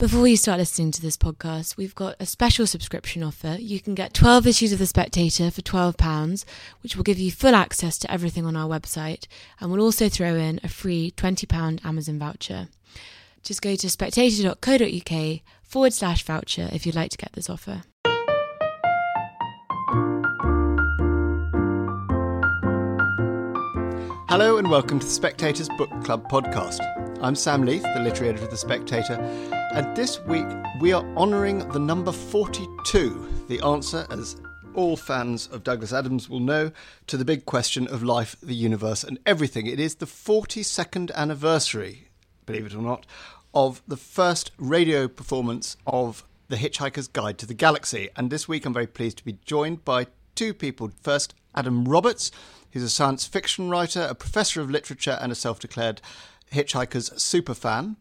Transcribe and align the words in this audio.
Before 0.00 0.26
you 0.26 0.38
start 0.38 0.58
listening 0.58 0.92
to 0.92 1.02
this 1.02 1.18
podcast, 1.18 1.76
we've 1.76 1.94
got 1.94 2.16
a 2.18 2.24
special 2.24 2.66
subscription 2.66 3.22
offer. 3.22 3.58
You 3.60 3.80
can 3.80 3.94
get 3.94 4.14
12 4.14 4.46
issues 4.46 4.72
of 4.72 4.78
The 4.78 4.86
Spectator 4.86 5.50
for 5.50 5.60
£12, 5.60 6.46
which 6.82 6.96
will 6.96 7.02
give 7.02 7.18
you 7.18 7.30
full 7.30 7.54
access 7.54 7.98
to 7.98 8.10
everything 8.10 8.46
on 8.46 8.56
our 8.56 8.66
website, 8.66 9.26
and 9.60 9.70
we'll 9.70 9.82
also 9.82 10.08
throw 10.08 10.36
in 10.36 10.58
a 10.64 10.68
free 10.68 11.12
£20 11.18 11.84
Amazon 11.84 12.18
voucher. 12.18 12.68
Just 13.42 13.60
go 13.60 13.76
to 13.76 13.90
spectator.co.uk 13.90 15.40
forward 15.62 15.92
slash 15.92 16.22
voucher 16.22 16.70
if 16.72 16.86
you'd 16.86 16.94
like 16.94 17.10
to 17.10 17.18
get 17.18 17.34
this 17.34 17.50
offer. 17.50 17.82
Hello 24.30 24.56
and 24.56 24.70
welcome 24.70 24.98
to 24.98 25.04
the 25.04 25.12
Spectator's 25.12 25.68
Book 25.76 25.90
Club 26.04 26.26
podcast. 26.30 26.80
I'm 27.22 27.34
Sam 27.34 27.66
Leith, 27.66 27.82
the 27.82 28.00
literary 28.00 28.30
editor 28.30 28.46
of 28.46 28.50
The 28.50 28.56
Spectator, 28.56 29.18
and 29.72 29.96
this 29.96 30.20
week 30.22 30.46
we 30.80 30.92
are 30.92 31.04
honouring 31.16 31.68
the 31.70 31.78
number 31.78 32.10
42, 32.10 33.44
the 33.48 33.60
answer, 33.60 34.04
as 34.10 34.36
all 34.74 34.96
fans 34.96 35.46
of 35.48 35.62
Douglas 35.62 35.92
Adams 35.92 36.28
will 36.28 36.40
know, 36.40 36.72
to 37.06 37.16
the 37.16 37.24
big 37.24 37.46
question 37.46 37.86
of 37.86 38.02
life, 38.02 38.36
the 38.42 38.54
universe, 38.54 39.04
and 39.04 39.18
everything. 39.24 39.66
It 39.66 39.78
is 39.78 39.96
the 39.96 40.06
42nd 40.06 41.12
anniversary, 41.14 42.08
believe 42.46 42.66
it 42.66 42.74
or 42.74 42.82
not, 42.82 43.06
of 43.54 43.82
the 43.86 43.96
first 43.96 44.50
radio 44.58 45.06
performance 45.06 45.76
of 45.86 46.24
The 46.48 46.56
Hitchhiker's 46.56 47.08
Guide 47.08 47.38
to 47.38 47.46
the 47.46 47.54
Galaxy. 47.54 48.08
And 48.16 48.30
this 48.30 48.48
week 48.48 48.66
I'm 48.66 48.74
very 48.74 48.88
pleased 48.88 49.18
to 49.18 49.24
be 49.24 49.38
joined 49.44 49.84
by 49.84 50.08
two 50.34 50.52
people. 50.52 50.90
First, 51.00 51.34
Adam 51.54 51.84
Roberts, 51.84 52.32
who's 52.72 52.82
a 52.82 52.90
science 52.90 53.26
fiction 53.26 53.70
writer, 53.70 54.02
a 54.02 54.14
professor 54.16 54.60
of 54.60 54.70
literature, 54.70 55.18
and 55.20 55.30
a 55.30 55.36
self 55.36 55.60
declared 55.60 56.00
Hitchhiker's 56.52 57.10
superfan. 57.10 57.96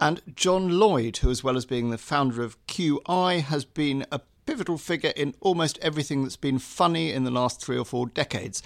And 0.00 0.20
John 0.34 0.78
Lloyd, 0.78 1.16
who, 1.18 1.30
as 1.30 1.42
well 1.42 1.56
as 1.56 1.66
being 1.66 1.90
the 1.90 1.98
founder 1.98 2.42
of 2.42 2.64
QI, 2.66 3.42
has 3.42 3.64
been 3.64 4.06
a 4.12 4.20
pivotal 4.46 4.78
figure 4.78 5.12
in 5.16 5.34
almost 5.40 5.78
everything 5.82 6.22
that's 6.22 6.36
been 6.36 6.58
funny 6.58 7.12
in 7.12 7.24
the 7.24 7.30
last 7.30 7.60
three 7.60 7.76
or 7.76 7.84
four 7.84 8.06
decades, 8.06 8.62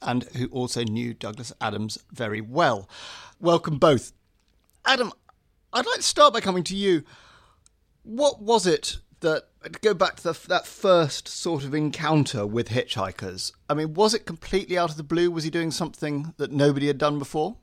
and 0.00 0.24
who 0.36 0.46
also 0.46 0.84
knew 0.84 1.12
Douglas 1.12 1.52
Adams 1.60 1.98
very 2.12 2.40
well. 2.40 2.88
Welcome 3.40 3.78
both. 3.78 4.12
Adam, 4.84 5.12
I'd 5.72 5.86
like 5.86 5.96
to 5.96 6.02
start 6.02 6.32
by 6.32 6.40
coming 6.40 6.62
to 6.64 6.76
you. 6.76 7.02
What 8.04 8.40
was 8.40 8.66
it 8.66 8.98
that 9.20 9.48
go 9.80 9.92
back 9.92 10.16
to 10.16 10.22
the, 10.22 10.40
that 10.48 10.66
first 10.66 11.26
sort 11.26 11.64
of 11.64 11.74
encounter 11.74 12.46
with 12.46 12.68
hitchhikers? 12.68 13.50
I 13.68 13.74
mean, 13.74 13.94
was 13.94 14.14
it 14.14 14.24
completely 14.24 14.78
out 14.78 14.90
of 14.90 14.96
the 14.96 15.02
blue? 15.02 15.32
Was 15.32 15.42
he 15.42 15.50
doing 15.50 15.72
something 15.72 16.32
that 16.36 16.52
nobody 16.52 16.86
had 16.86 16.98
done 16.98 17.18
before? 17.18 17.56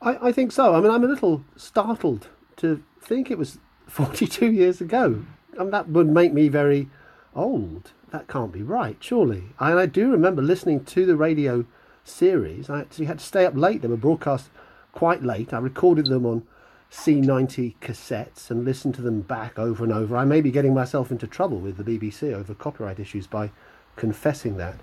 I, 0.00 0.28
I 0.28 0.32
think 0.32 0.52
so. 0.52 0.74
I 0.74 0.80
mean, 0.80 0.90
I'm 0.90 1.04
a 1.04 1.08
little 1.08 1.44
startled 1.56 2.28
to 2.56 2.82
think 3.00 3.30
it 3.30 3.38
was 3.38 3.58
42 3.86 4.50
years 4.50 4.80
ago. 4.80 5.24
And 5.58 5.72
that 5.72 5.88
would 5.88 6.08
make 6.08 6.32
me 6.32 6.48
very 6.48 6.88
old. 7.34 7.92
That 8.10 8.28
can't 8.28 8.52
be 8.52 8.62
right, 8.62 8.96
surely. 9.00 9.44
And 9.58 9.78
I 9.78 9.86
do 9.86 10.10
remember 10.10 10.42
listening 10.42 10.84
to 10.84 11.06
the 11.06 11.16
radio 11.16 11.64
series. 12.04 12.70
I 12.70 12.80
actually 12.80 13.06
had 13.06 13.18
to 13.18 13.24
stay 13.24 13.44
up 13.44 13.56
late. 13.56 13.82
They 13.82 13.88
were 13.88 13.96
broadcast 13.96 14.48
quite 14.92 15.22
late. 15.22 15.52
I 15.52 15.58
recorded 15.58 16.06
them 16.06 16.24
on 16.24 16.46
C90 16.90 17.74
cassettes 17.80 18.50
and 18.50 18.64
listened 18.64 18.94
to 18.94 19.02
them 19.02 19.20
back 19.20 19.58
over 19.58 19.84
and 19.84 19.92
over. 19.92 20.16
I 20.16 20.24
may 20.24 20.40
be 20.40 20.50
getting 20.50 20.72
myself 20.72 21.10
into 21.10 21.26
trouble 21.26 21.58
with 21.58 21.76
the 21.76 21.84
BBC 21.84 22.32
over 22.32 22.54
copyright 22.54 23.00
issues 23.00 23.26
by 23.26 23.50
confessing 23.96 24.56
that. 24.56 24.76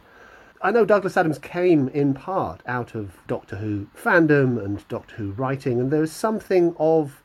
I 0.62 0.72
know 0.72 0.86
Douglas 0.86 1.18
Adams 1.18 1.40
came 1.40 1.90
in 1.90 2.14
part 2.14 2.62
out 2.66 2.96
of 2.96 3.12
Doctor 3.28 3.58
Who 3.58 3.88
fandom 3.98 4.64
and 4.64 4.88
Doctor 4.88 5.16
Who 5.16 5.32
writing, 5.32 5.80
and 5.80 5.92
there 5.92 6.04
is 6.04 6.12
something 6.12 6.76
of 6.78 7.23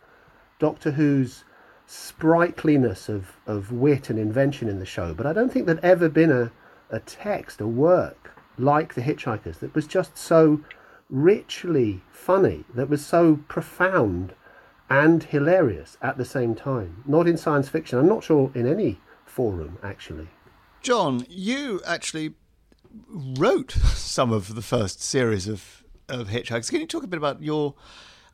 Doctor 0.59 0.93
Who's 0.93 1.45
sprightliness 1.87 3.09
of, 3.09 3.37
of 3.47 3.73
wit 3.73 4.11
and 4.11 4.19
invention 4.19 4.69
in 4.69 4.79
the 4.79 4.87
show, 4.87 5.15
but 5.15 5.27
I 5.27 5.33
don't 5.33 5.53
think 5.53 5.67
there'd 5.67 5.85
ever 5.85 6.09
been 6.09 6.31
a, 6.31 6.53
a 6.91 7.01
text, 7.01 7.61
a 7.61 7.67
work 7.67 8.33
like 8.59 8.95
The 8.95 9.03
Hitchhikers 9.03 9.61
that 9.61 9.75
was 9.75 9.87
just 9.87 10.19
so 10.19 10.61
richly 11.09 12.03
funny, 12.11 12.65
that 12.75 12.91
was 12.91 13.05
so 13.05 13.41
profound 13.49 14.35
and 14.91 15.23
hilarious 15.23 15.97
at 16.03 16.19
the 16.19 16.25
same 16.25 16.55
time. 16.55 17.03
Not 17.07 17.29
in 17.29 17.37
science 17.37 17.69
fiction, 17.69 17.99
I'm 17.99 18.09
not 18.09 18.25
sure 18.25 18.51
in 18.55 18.67
any 18.67 19.01
forum 19.25 19.79
actually. 19.83 20.29
John, 20.83 21.25
you 21.29 21.81
actually 21.87 22.35
wrote 23.09 23.73
some 23.95 24.33
of 24.33 24.55
the 24.55 24.63
first 24.63 25.03
series 25.03 25.49
of, 25.49 25.85
of 26.09 26.29
Hitchhikers. 26.29 26.71
Can 26.71 26.81
you 26.81 26.87
talk 26.87 27.05
a 27.05 27.09
bit 27.09 27.19
about 27.19 27.43
your. 27.43 27.75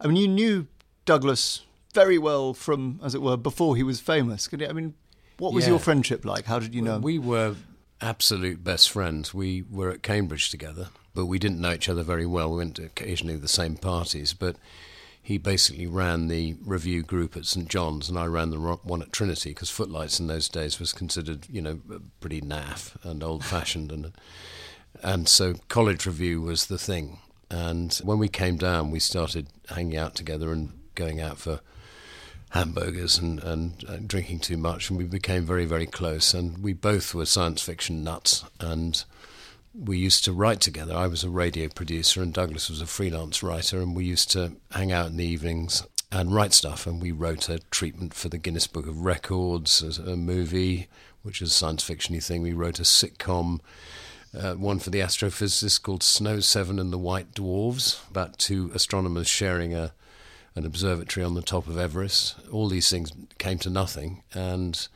I 0.01 0.07
mean, 0.07 0.17
you 0.17 0.29
knew 0.29 0.67
Douglas 1.05 1.64
very 1.94 2.19
well 2.19 2.53
from, 2.53 3.00
as 3.03 3.15
it 3.15 3.22
were, 3.22 3.37
before 3.37 3.77
he 3.77 3.82
was 3.82 4.00
famous. 4.00 4.49
I 4.53 4.72
mean, 4.72 4.94
what 5.38 5.53
was 5.53 5.65
yeah. 5.65 5.71
your 5.71 5.78
friendship 5.78 6.25
like? 6.25 6.44
How 6.44 6.59
did 6.59 6.75
you 6.75 6.82
know? 6.82 6.99
We 6.99 7.19
were 7.19 7.56
absolute 8.00 8.62
best 8.62 8.91
friends. 8.91 9.32
We 9.32 9.62
were 9.71 9.91
at 9.91 10.03
Cambridge 10.03 10.50
together, 10.50 10.88
but 11.15 11.27
we 11.27 11.38
didn't 11.38 11.60
know 11.60 11.72
each 11.72 11.88
other 11.88 12.03
very 12.03 12.27
well. 12.27 12.50
We 12.50 12.59
went 12.59 12.77
to 12.77 12.84
occasionally 12.84 13.37
the 13.37 13.49
same 13.49 13.77
parties, 13.77 14.34
but 14.34 14.56
he 15.22 15.38
basically 15.38 15.87
ran 15.87 16.28
the 16.28 16.56
revue 16.65 17.03
group 17.03 17.34
at 17.34 17.47
St 17.47 17.66
John's, 17.66 18.10
and 18.10 18.19
I 18.19 18.27
ran 18.27 18.50
the 18.50 18.59
one 18.59 19.00
at 19.00 19.12
Trinity 19.12 19.50
because 19.50 19.71
Footlights 19.71 20.21
in 20.21 20.27
those 20.27 20.50
days 20.50 20.78
was 20.78 20.93
considered, 20.93 21.47
you 21.49 21.62
know, 21.62 21.81
pretty 22.21 22.43
naff 22.43 22.94
and 23.03 23.22
old-fashioned, 23.25 23.91
and 23.91 24.12
and 25.03 25.28
so 25.28 25.54
college 25.69 26.06
revue 26.06 26.43
was 26.43 26.66
the 26.66 26.78
thing. 26.78 27.19
And 27.50 27.94
when 28.04 28.19
we 28.19 28.28
came 28.28 28.56
down, 28.56 28.91
we 28.91 29.00
started 29.00 29.49
hanging 29.71 29.97
out 29.97 30.15
together 30.15 30.53
and 30.53 30.72
going 30.94 31.21
out 31.21 31.38
for 31.38 31.60
hamburgers 32.54 33.19
and, 33.19 33.42
and, 33.42 34.06
drinking 34.06 34.38
too 34.38 34.56
much, 34.56 34.88
and 34.88 34.97
we 34.97 35.04
became 35.04 35.44
very, 35.44 35.65
very 35.65 35.87
close. 35.87 36.32
And 36.32 36.59
we 36.59 36.72
both 36.72 37.12
were 37.12 37.26
science 37.26 37.60
fiction 37.60 38.04
nuts, 38.04 38.44
and 38.60 39.04
we 39.76 39.98
used 39.98 40.25
to 40.25 40.32
write 40.32 40.60
together. 40.60 40.94
I 40.94 41.09
was 41.09 41.25
a 41.25 41.31
radio 41.31 41.69
producer, 41.69 42.22
and 42.22 42.32
Douglas 42.32 42.70
was 42.70 42.81
a 42.81 42.87
freelance 42.87 43.42
writer, 43.42 43.82
and 43.82 43.94
we 43.94 44.04
used 44.04 44.31
to 44.32 44.53
hang 44.70 44.92
out 44.92 45.09
in 45.09 45.16
the 45.16 45.26
evenings 45.26 45.84
and 46.12 46.32
write 46.32 46.53
stuff. 46.53 46.87
And 46.87 47.03
we 47.03 47.10
wrote 47.10 47.48
a 47.48 47.59
treatment 47.72 48.15
for 48.15 48.28
the 48.28 48.38
Guinness 48.38 48.69
Book 48.69 48.86
of 48.86 49.04
Records, 49.04 49.82
a 49.98 50.16
movie, 50.16 50.86
which 51.22 51.42
is 51.42 51.50
a 51.50 51.54
science 51.54 51.82
fictiony 51.82 52.22
thing. 52.22 52.41
We 52.41 52.53
wrote 52.53 52.78
a 52.78 52.84
sitcom. 52.84 53.59
Uh, 54.32 54.54
one 54.54 54.78
for 54.78 54.91
the 54.91 55.00
astrophysicists 55.00 55.82
called 55.82 56.04
Snow 56.04 56.38
Seven 56.38 56.78
and 56.78 56.92
the 56.92 56.98
White 56.98 57.34
Dwarves, 57.34 58.09
about 58.10 58.38
two 58.38 58.71
astronomers 58.75 59.28
sharing 59.28 59.75
a 59.75 59.92
an 60.56 60.65
observatory 60.65 61.25
on 61.25 61.34
the 61.34 61.42
top 61.42 61.66
of 61.66 61.78
Everest. 61.78 62.37
All 62.50 62.69
these 62.69 62.88
things 62.88 63.12
came 63.38 63.59
to 63.59 63.70
nothing, 63.70 64.22
and 64.32 64.87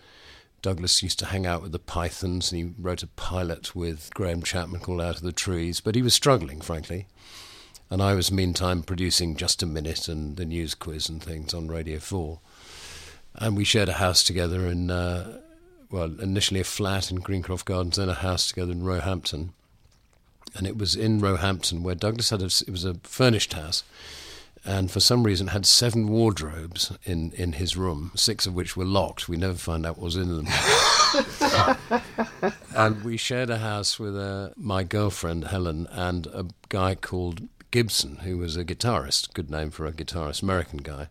Douglas 0.63 1.03
used 1.03 1.19
to 1.21 1.27
hang 1.27 1.47
out 1.47 1.63
with 1.63 1.73
the 1.73 1.79
pythons, 1.79 2.53
and 2.53 2.61
he 2.61 2.75
wrote 2.81 3.03
a 3.03 3.09
pilot 3.09 3.75
with 3.75 4.11
Graham 4.15 4.43
Chapman 4.43 4.81
called 4.81 5.01
Out 5.01 5.17
of 5.17 5.23
the 5.23 5.33
Trees. 5.33 5.81
But 5.81 5.95
he 5.95 6.03
was 6.03 6.15
struggling, 6.15 6.61
frankly. 6.61 7.07
And 7.91 8.03
I 8.03 8.15
was, 8.15 8.31
meantime, 8.31 8.83
producing 8.83 9.37
Just 9.37 9.63
a 9.63 9.67
Minute 9.67 10.09
and 10.09 10.37
the 10.37 10.45
news 10.45 10.75
quiz 10.75 11.09
and 11.09 11.23
things 11.23 11.55
on 11.55 11.69
Radio 11.69 11.99
4. 11.99 12.39
And 13.37 13.57
we 13.57 13.65
shared 13.65 13.89
a 13.89 13.95
house 13.95 14.23
together 14.23 14.67
in, 14.67 14.91
uh, 14.91 15.41
well, 15.91 16.21
initially 16.21 16.61
a 16.61 16.65
flat 16.65 17.11
in 17.11 17.21
Greencroft 17.21 17.65
Gardens, 17.65 17.97
then 17.97 18.09
a 18.09 18.15
house 18.15 18.49
together 18.49 18.73
in 18.73 18.85
Roehampton. 18.85 19.55
And 20.55 20.67
it 20.67 20.77
was 20.77 20.97
in 20.97 21.21
Roehampton 21.21 21.83
where 21.83 21.95
Douglas 21.95 22.31
had 22.31 22.43
a, 22.43 22.47
it 22.47 22.71
was 22.71 22.85
a 22.85 22.95
furnished 23.05 23.55
house 23.55 23.85
and 24.65 24.91
for 24.91 25.01
some 25.01 25.25
reason 25.25 25.49
had 25.49 25.67
seven 25.67 26.09
wardrobes 26.09 26.93
in, 27.05 27.33
in 27.33 27.53
his 27.55 27.77
room, 27.77 28.13
six 28.15 28.47
of 28.47 28.55
which 28.55 28.77
were 28.77 28.85
locked. 28.85 29.29
We 29.29 29.37
never 29.37 29.55
found 29.55 29.87
out 29.87 29.97
what 29.99 30.05
was 30.05 30.17
in 30.17 30.29
them. 30.29 30.47
and 32.77 33.03
we 33.05 33.17
shared 33.17 33.51
a 33.51 33.59
house 33.59 33.99
with 33.99 34.17
uh, 34.17 34.51
my 34.57 34.85
girlfriend 34.85 35.45
Helen 35.45 35.87
and 35.91 36.27
a 36.29 36.47
guy 36.69 36.95
called 36.95 37.49
Gibson, 37.71 38.17
who 38.17 38.39
was 38.39 38.57
a 38.57 38.65
guitarist, 38.65 39.33
good 39.35 39.51
name 39.51 39.71
for 39.71 39.87
a 39.87 39.93
guitarist, 39.93 40.43
American 40.43 40.79
guy. 40.79 41.09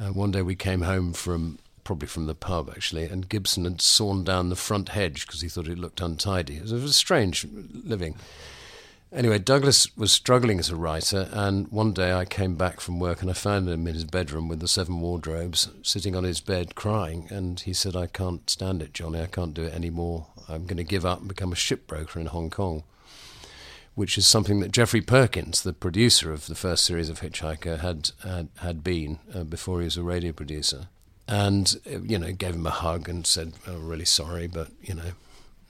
Uh, 0.00 0.08
one 0.08 0.30
day 0.30 0.42
we 0.42 0.54
came 0.54 0.82
home 0.82 1.12
from 1.12 1.58
probably 1.84 2.08
from 2.08 2.26
the 2.26 2.34
pub 2.34 2.70
actually, 2.70 3.04
and 3.04 3.28
Gibson 3.28 3.64
had 3.64 3.80
sawn 3.80 4.24
down 4.24 4.48
the 4.48 4.56
front 4.56 4.90
hedge 4.90 5.26
because 5.26 5.40
he 5.40 5.48
thought 5.48 5.68
it 5.68 5.78
looked 5.78 6.00
untidy. 6.00 6.56
It 6.56 6.62
was, 6.62 6.72
a 6.72 6.92
strange 6.92 7.46
living. 7.72 8.16
Anyway, 9.14 9.38
Douglas 9.38 9.94
was 9.94 10.10
struggling 10.10 10.58
as 10.58 10.70
a 10.70 10.76
writer, 10.76 11.28
and 11.32 11.68
one 11.68 11.92
day 11.92 12.14
I 12.14 12.24
came 12.24 12.54
back 12.54 12.80
from 12.80 12.98
work 12.98 13.20
and 13.20 13.30
I 13.30 13.34
found 13.34 13.68
him 13.68 13.86
in 13.86 13.92
his 13.92 14.06
bedroom 14.06 14.48
with 14.48 14.60
the 14.60 14.68
seven 14.68 15.00
wardrobes, 15.00 15.68
sitting 15.82 16.16
on 16.16 16.24
his 16.24 16.40
bed 16.40 16.74
crying. 16.74 17.26
And 17.28 17.60
he 17.60 17.74
said, 17.74 17.94
I 17.94 18.06
can't 18.06 18.48
stand 18.48 18.80
it, 18.80 18.94
Johnny. 18.94 19.20
I 19.20 19.26
can't 19.26 19.52
do 19.52 19.64
it 19.64 19.74
anymore. 19.74 20.28
I'm 20.48 20.64
going 20.64 20.78
to 20.78 20.84
give 20.84 21.04
up 21.04 21.20
and 21.20 21.28
become 21.28 21.52
a 21.52 21.56
shipbroker 21.56 22.16
in 22.16 22.26
Hong 22.26 22.48
Kong. 22.48 22.84
Which 23.94 24.16
is 24.16 24.26
something 24.26 24.60
that 24.60 24.72
Geoffrey 24.72 25.02
Perkins, 25.02 25.60
the 25.60 25.74
producer 25.74 26.32
of 26.32 26.46
the 26.46 26.54
first 26.54 26.82
series 26.82 27.10
of 27.10 27.20
Hitchhiker, 27.20 27.80
had 27.80 28.12
had, 28.22 28.48
had 28.60 28.82
been 28.82 29.18
uh, 29.34 29.44
before 29.44 29.80
he 29.80 29.84
was 29.84 29.98
a 29.98 30.02
radio 30.02 30.32
producer. 30.32 30.88
And, 31.28 31.76
uh, 31.86 31.98
you 31.98 32.18
know, 32.18 32.32
gave 32.32 32.54
him 32.54 32.66
a 32.66 32.70
hug 32.70 33.10
and 33.10 33.26
said, 33.26 33.52
oh, 33.68 33.76
really 33.76 34.06
sorry, 34.06 34.46
but, 34.46 34.68
you 34.80 34.94
know, 34.94 35.12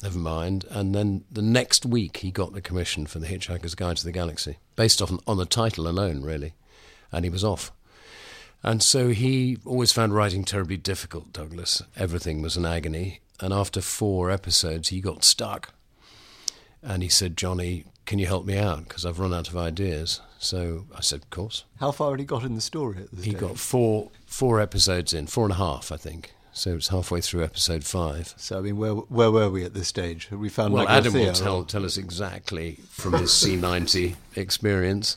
never 0.02 0.18
mind. 0.18 0.64
And 0.70 0.94
then 0.94 1.24
the 1.30 1.42
next 1.42 1.86
week, 1.86 2.18
he 2.18 2.30
got 2.30 2.52
the 2.52 2.60
commission 2.60 3.06
for 3.06 3.18
The 3.18 3.26
Hitchhiker's 3.26 3.74
Guide 3.74 3.96
to 3.98 4.04
the 4.04 4.12
Galaxy, 4.12 4.58
based 4.76 5.00
off 5.00 5.12
on 5.26 5.36
the 5.36 5.46
title 5.46 5.86
alone, 5.88 6.22
really. 6.22 6.54
And 7.10 7.24
he 7.24 7.30
was 7.30 7.44
off. 7.44 7.72
And 8.62 8.82
so 8.82 9.08
he 9.08 9.58
always 9.64 9.92
found 9.92 10.14
writing 10.14 10.44
terribly 10.44 10.76
difficult, 10.76 11.32
Douglas. 11.32 11.82
Everything 11.96 12.42
was 12.42 12.56
an 12.56 12.64
agony. 12.66 13.20
And 13.40 13.52
after 13.52 13.80
four 13.80 14.30
episodes, 14.30 14.88
he 14.88 15.00
got 15.00 15.24
stuck. 15.24 15.72
And 16.82 17.02
he 17.02 17.08
said, 17.08 17.36
Johnny, 17.36 17.84
can 18.06 18.18
you 18.18 18.26
help 18.26 18.44
me 18.46 18.56
out? 18.56 18.84
Because 18.88 19.04
I've 19.04 19.18
run 19.18 19.34
out 19.34 19.48
of 19.48 19.56
ideas. 19.56 20.20
So 20.38 20.86
I 20.96 21.00
said, 21.00 21.22
of 21.22 21.30
course. 21.30 21.64
How 21.80 21.90
far 21.92 22.10
had 22.12 22.20
he 22.20 22.26
got 22.26 22.44
in 22.44 22.54
the 22.54 22.60
story 22.60 22.98
at 22.98 23.10
this 23.12 23.24
He 23.24 23.30
stage? 23.32 23.40
got 23.40 23.58
four 23.58 24.10
four 24.26 24.60
episodes 24.60 25.12
in, 25.12 25.26
four 25.26 25.44
and 25.44 25.52
a 25.52 25.56
half, 25.56 25.92
I 25.92 25.96
think. 25.96 26.32
So 26.52 26.74
it's 26.74 26.88
halfway 26.88 27.20
through 27.22 27.44
episode 27.44 27.82
five. 27.84 28.34
So, 28.36 28.58
I 28.58 28.60
mean, 28.60 28.76
where 28.76 28.92
where 28.92 29.30
were 29.30 29.48
we 29.48 29.64
at 29.64 29.72
this 29.72 29.88
stage? 29.88 30.30
We 30.30 30.48
found 30.48 30.74
Well, 30.74 30.88
Adam 30.88 31.14
will 31.14 31.32
tell, 31.32 31.64
tell 31.64 31.84
us 31.84 31.96
exactly 31.96 32.78
from 32.90 33.14
his 33.14 33.30
C90 33.30 34.16
experience, 34.36 35.16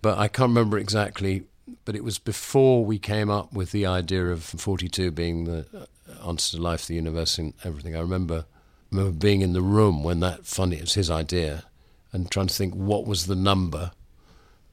but 0.00 0.18
I 0.18 0.28
can't 0.28 0.48
remember 0.48 0.78
exactly. 0.78 1.44
But 1.84 1.94
it 1.94 2.02
was 2.02 2.18
before 2.18 2.84
we 2.84 2.98
came 2.98 3.30
up 3.30 3.52
with 3.52 3.70
the 3.70 3.86
idea 3.86 4.26
of 4.26 4.42
42 4.42 5.12
being 5.12 5.44
the 5.44 5.66
uh, 5.74 6.28
answer 6.28 6.56
to 6.56 6.62
life, 6.62 6.86
the 6.86 6.94
universe, 6.94 7.38
and 7.38 7.54
everything. 7.62 7.94
I 7.94 8.00
remember, 8.00 8.46
remember 8.90 9.12
being 9.12 9.40
in 9.40 9.52
the 9.52 9.62
room 9.62 10.02
when 10.02 10.20
that 10.20 10.46
funny, 10.46 10.76
it 10.76 10.82
was 10.82 10.94
his 10.94 11.10
idea, 11.10 11.64
and 12.12 12.30
trying 12.30 12.48
to 12.48 12.54
think 12.54 12.74
what 12.74 13.06
was 13.06 13.26
the 13.26 13.36
number 13.36 13.92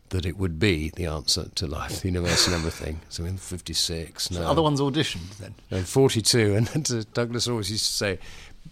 that 0.10 0.26
it 0.26 0.38
would 0.38 0.60
be, 0.60 0.92
the 0.96 1.06
answer 1.06 1.50
to 1.56 1.68
life, 1.68 2.02
the 2.02 2.08
universe, 2.08 2.48
and 2.48 2.56
everything. 2.56 3.02
So 3.10 3.26
in 3.26 3.38
56, 3.38 4.32
no. 4.32 4.42
Other 4.44 4.62
ones 4.62 4.80
auditioned 4.80 5.38
then. 5.38 5.56
No, 5.72 5.82
42. 5.82 6.56
And 6.58 6.68
then 6.68 7.06
Douglas 7.14 7.48
always 7.48 7.72
used 7.72 7.86
to 7.88 7.94
say, 7.94 8.20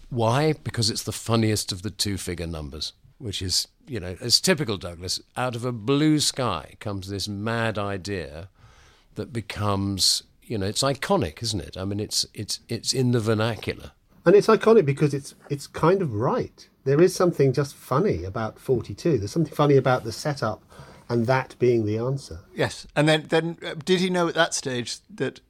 why? 0.08 0.52
Because 0.52 0.90
it's 0.90 1.02
the 1.02 1.12
funniest 1.12 1.72
of 1.72 1.82
the 1.82 1.90
two 1.90 2.16
figure 2.16 2.46
numbers, 2.46 2.92
which 3.18 3.42
is, 3.42 3.68
you 3.86 4.00
know, 4.00 4.16
as 4.20 4.40
typical 4.40 4.76
Douglas. 4.76 5.20
Out 5.36 5.54
of 5.54 5.64
a 5.64 5.72
blue 5.72 6.20
sky 6.20 6.74
comes 6.80 7.08
this 7.08 7.28
mad 7.28 7.78
idea 7.78 8.48
that 9.14 9.32
becomes, 9.32 10.22
you 10.42 10.58
know, 10.58 10.66
it's 10.66 10.82
iconic, 10.82 11.42
isn't 11.42 11.60
it? 11.60 11.76
I 11.76 11.84
mean, 11.84 12.00
it's, 12.00 12.26
it's, 12.34 12.60
it's 12.68 12.92
in 12.92 13.12
the 13.12 13.20
vernacular. 13.20 13.92
And 14.26 14.34
it's 14.34 14.48
iconic 14.48 14.84
because 14.84 15.14
it's 15.14 15.36
it's 15.50 15.68
kind 15.68 16.02
of 16.02 16.12
right. 16.12 16.68
There 16.82 17.00
is 17.00 17.14
something 17.14 17.52
just 17.52 17.76
funny 17.76 18.24
about 18.24 18.58
42. 18.58 19.18
There's 19.18 19.30
something 19.30 19.54
funny 19.54 19.76
about 19.76 20.02
the 20.02 20.10
setup 20.10 20.64
and 21.08 21.26
that 21.26 21.54
being 21.58 21.86
the 21.86 21.98
answer. 21.98 22.40
Yes, 22.54 22.86
and 22.96 23.08
then 23.08 23.26
then 23.28 23.58
uh, 23.64 23.74
did 23.84 24.00
he 24.00 24.10
know 24.10 24.28
at 24.28 24.34
that 24.34 24.54
stage 24.54 24.98
that 25.14 25.40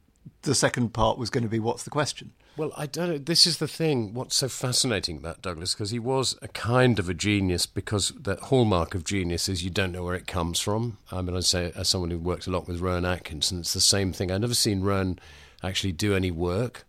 the 0.42 0.54
second 0.54 0.92
part 0.92 1.18
was 1.18 1.30
going 1.30 1.44
to 1.44 1.50
be 1.50 1.58
what's 1.58 1.84
the 1.84 1.90
question? 1.90 2.32
Well, 2.56 2.72
I 2.74 2.86
don't 2.86 3.10
know. 3.10 3.18
This 3.18 3.46
is 3.46 3.58
the 3.58 3.68
thing. 3.68 4.14
What's 4.14 4.36
so 4.36 4.48
fascinating 4.48 5.18
about 5.18 5.42
Douglas, 5.42 5.74
because 5.74 5.90
he 5.90 5.98
was 5.98 6.38
a 6.40 6.48
kind 6.48 6.98
of 6.98 7.06
a 7.06 7.14
genius, 7.14 7.66
because 7.66 8.14
the 8.18 8.36
hallmark 8.36 8.94
of 8.94 9.04
genius 9.04 9.46
is 9.46 9.62
you 9.62 9.68
don't 9.68 9.92
know 9.92 10.04
where 10.04 10.14
it 10.14 10.26
comes 10.26 10.58
from. 10.58 10.96
I 11.12 11.20
mean, 11.20 11.36
I'd 11.36 11.44
say, 11.44 11.70
as 11.76 11.88
someone 11.88 12.10
who 12.10 12.18
worked 12.18 12.46
a 12.46 12.50
lot 12.50 12.66
with 12.66 12.80
Rowan 12.80 13.04
Atkinson, 13.04 13.60
it's 13.60 13.74
the 13.74 13.80
same 13.80 14.10
thing. 14.14 14.30
I've 14.30 14.40
never 14.40 14.54
seen 14.54 14.80
Rowan 14.80 15.18
actually 15.62 15.92
do 15.92 16.14
any 16.14 16.30
work. 16.30 16.86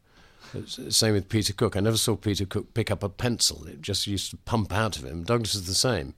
It's 0.54 0.78
the 0.78 0.92
same 0.94 1.14
with 1.14 1.28
Peter 1.28 1.52
Cook. 1.52 1.76
I 1.76 1.82
never 1.82 1.98
saw 1.98 2.16
Peter 2.16 2.46
Cook 2.46 2.74
pick 2.74 2.90
up 2.90 3.04
a 3.04 3.10
pencil. 3.10 3.68
It 3.68 3.82
just 3.82 4.08
used 4.08 4.32
to 4.32 4.38
pump 4.38 4.72
out 4.72 4.98
of 4.98 5.04
him. 5.04 5.24
Douglas 5.24 5.54
is 5.54 5.68
the 5.68 5.74
same. 5.74 6.14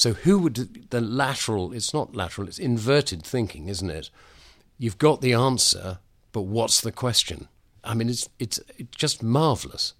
So 0.00 0.14
who 0.14 0.38
would 0.38 0.88
the 0.88 1.00
lateral? 1.02 1.74
It's 1.74 1.92
not 1.92 2.16
lateral. 2.16 2.48
It's 2.48 2.58
inverted 2.58 3.22
thinking, 3.22 3.68
isn't 3.68 3.90
it? 3.90 4.08
You've 4.78 4.96
got 4.96 5.20
the 5.20 5.34
answer, 5.34 5.98
but 6.32 6.42
what's 6.42 6.80
the 6.80 6.90
question? 6.90 7.48
I 7.84 7.92
mean, 7.92 8.08
it's 8.08 8.26
it's, 8.38 8.58
it's 8.78 8.96
just 8.96 9.22
marvelous. 9.22 9.92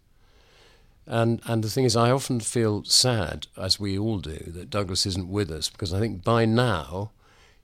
And 1.07 1.43
and 1.45 1.63
the 1.63 1.69
thing 1.69 1.85
is, 1.85 1.97
I 1.97 2.11
often 2.11 2.41
feel 2.41 2.83
sad, 2.85 3.47
as 3.59 3.79
we 3.79 3.99
all 3.99 4.21
do, 4.21 4.39
that 4.47 4.71
Douglas 4.71 5.05
isn't 5.05 5.29
with 5.29 5.51
us 5.51 5.69
because 5.69 5.93
I 5.93 6.01
think 6.01 6.25
by 6.25 6.47
now 6.47 7.11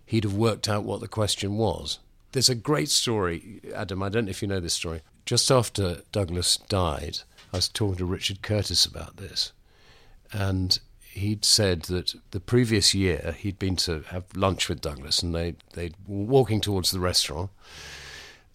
he'd 0.05 0.25
have 0.25 0.35
worked 0.35 0.69
out 0.69 0.85
what 0.85 1.01
the 1.01 1.09
question 1.09 1.57
was. 1.57 2.01
There's 2.33 2.51
a 2.51 2.55
great 2.55 2.91
story, 2.91 3.63
Adam. 3.75 4.03
I 4.03 4.11
don't 4.11 4.27
know 4.27 4.31
if 4.31 4.43
you 4.43 4.49
know 4.49 4.61
this 4.61 4.75
story. 4.75 5.01
Just 5.25 5.51
after 5.51 6.03
Douglas 6.13 6.59
died, 6.69 7.21
I 7.55 7.57
was 7.57 7.69
talking 7.69 7.97
to 7.97 8.05
Richard 8.05 8.43
Curtis 8.43 8.85
about 8.85 9.17
this, 9.17 9.53
and 10.33 10.79
he'd 11.17 11.45
said 11.45 11.83
that 11.83 12.15
the 12.31 12.41
previous 12.41 12.95
year 12.95 13.35
he'd 13.39 13.59
been 13.59 13.77
to 13.77 14.03
have 14.09 14.25
lunch 14.37 14.69
with 14.69 14.81
Douglas, 14.81 15.23
and 15.23 15.35
they 15.35 15.55
they 15.73 15.91
were 16.07 16.25
walking 16.25 16.61
towards 16.61 16.91
the 16.91 17.01
restaurant. 17.01 17.51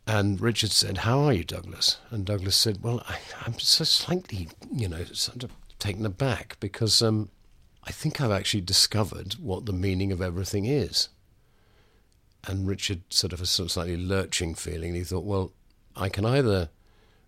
And 0.07 0.39
Richard 0.39 0.71
said, 0.71 0.99
"How 0.99 1.19
are 1.21 1.33
you, 1.33 1.43
Douglas?" 1.43 1.97
And 2.09 2.25
Douglas 2.25 2.55
said, 2.55 2.83
"Well, 2.83 3.03
I, 3.07 3.19
I'm 3.45 3.57
so 3.59 3.83
slightly, 3.83 4.49
you 4.71 4.87
know, 4.87 5.03
sort 5.05 5.43
of 5.43 5.51
taken 5.79 6.05
aback 6.05 6.57
because 6.59 7.01
um, 7.01 7.29
I 7.83 7.91
think 7.91 8.21
I've 8.21 8.31
actually 8.31 8.61
discovered 8.61 9.33
what 9.33 9.65
the 9.65 9.73
meaning 9.73 10.11
of 10.11 10.21
everything 10.21 10.65
is." 10.65 11.09
And 12.43 12.67
Richard 12.67 13.01
sort 13.09 13.33
of 13.33 13.41
a 13.41 13.45
sort 13.45 13.67
of 13.67 13.71
slightly 13.71 13.97
lurching 13.97 14.55
feeling. 14.55 14.93
He 14.93 15.03
thought, 15.03 15.25
"Well, 15.25 15.51
I 15.95 16.09
can 16.09 16.25
either 16.25 16.69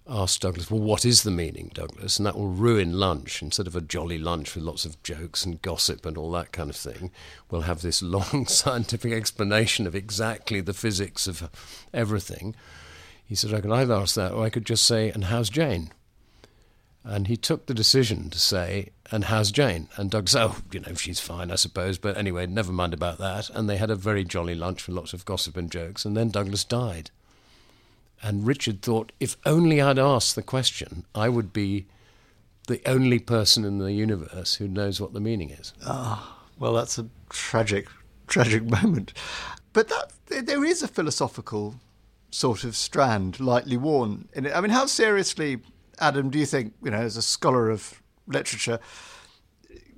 ask 0.08 0.42
Douglas, 0.42 0.70
well, 0.70 0.82
what 0.82 1.06
is 1.06 1.24
the 1.24 1.32
meaning, 1.32 1.72
Douglas? 1.74 2.18
And 2.18 2.26
that 2.26 2.38
will 2.38 2.50
ruin 2.50 3.00
lunch. 3.00 3.42
Instead 3.42 3.68
of 3.68 3.76
a 3.76 3.82
jolly 3.82 4.18
lunch 4.18 4.54
with 4.54 4.64
lots 4.64 4.86
of 4.86 5.02
jokes 5.04 5.46
and 5.46 5.62
gossip 5.62 6.06
and 6.06 6.18
all 6.18 6.32
that 6.32 6.52
kind 6.52 6.70
of 6.70 6.76
thing, 6.76 7.12
we'll 7.50 7.62
have 7.62 7.82
this 7.82 8.02
long 8.02 8.46
scientific 8.48 9.14
explanation 9.14 9.88
of 9.88 9.96
exactly 9.96 10.62
the 10.62 10.74
physics 10.74 11.28
of 11.28 11.50
everything. 11.94 12.56
He 13.26 13.36
said, 13.36 13.54
I 13.54 13.62
could 13.62 13.72
either 13.72 13.94
ask 13.94 14.16
that 14.16 14.34
or 14.34 14.44
I 14.44 14.50
could 14.50 14.66
just 14.66 14.86
say, 14.86 15.10
and 15.10 15.26
how's 15.26 15.50
Jane? 15.50 15.92
And 17.06 17.28
he 17.28 17.36
took 17.36 17.66
the 17.66 17.74
decision 17.74 18.30
to 18.30 18.40
say, 18.40 18.90
and 19.12 19.26
how's 19.26 19.52
Jane? 19.52 19.90
And 19.98 20.10
Doug 20.10 20.30
said, 20.30 20.44
oh, 20.44 20.58
you 20.72 20.80
know, 20.80 20.94
she's 20.96 21.20
fine, 21.20 21.52
I 21.52 21.56
suppose. 21.56 21.98
But 21.98 22.18
anyway, 22.18 22.46
never 22.46 22.72
mind 22.72 22.94
about 22.94 23.18
that. 23.20 23.50
And 23.50 23.70
they 23.70 23.78
had 23.78 23.90
a 23.90 23.96
very 23.96 24.24
jolly 24.24 24.56
lunch 24.56 24.88
with 24.88 24.96
lots 24.96 25.14
of 25.14 25.26
gossip 25.26 25.58
and 25.58 25.72
jokes. 25.72 26.06
And 26.06 26.16
then 26.16 26.30
Douglas 26.30 26.64
died. 26.64 27.12
And 28.24 28.48
Richard 28.48 28.82
thought, 28.82 29.12
if 29.20 29.36
only 29.46 29.82
I'd 29.82 30.00
asked 30.00 30.36
the 30.36 30.42
question, 30.42 31.06
I 31.14 31.28
would 31.28 31.52
be 31.52 31.88
the 32.68 32.82
only 32.86 33.20
person 33.20 33.66
in 33.66 33.80
the 33.80 33.92
universe 33.92 34.56
who 34.56 34.68
knows 34.68 35.02
what 35.02 35.12
the 35.14 35.20
meaning 35.20 35.50
is. 35.50 35.74
Ah, 35.86 36.40
Well, 36.58 36.74
that's 36.74 36.98
a 36.98 37.08
tragic, 37.30 37.88
tragic 38.28 38.64
moment. 38.84 39.12
But 39.74 39.90
that 39.90 40.46
there 40.46 40.64
is 40.64 40.82
a 40.82 40.88
philosophical 40.88 41.76
sort 42.32 42.64
of 42.64 42.76
strand 42.76 43.40
lightly 43.40 43.76
worn 43.78 44.30
in 44.34 44.46
it. 44.46 44.56
I 44.56 44.62
mean, 44.62 44.72
how 44.72 44.86
seriously, 44.86 45.60
Adam, 46.00 46.30
do 46.30 46.40
you 46.40 46.46
think, 46.46 46.74
you 46.82 46.92
know, 46.92 46.98
as 46.98 47.18
a 47.18 47.22
scholar 47.22 47.70
of 47.70 48.02
literature, 48.26 48.80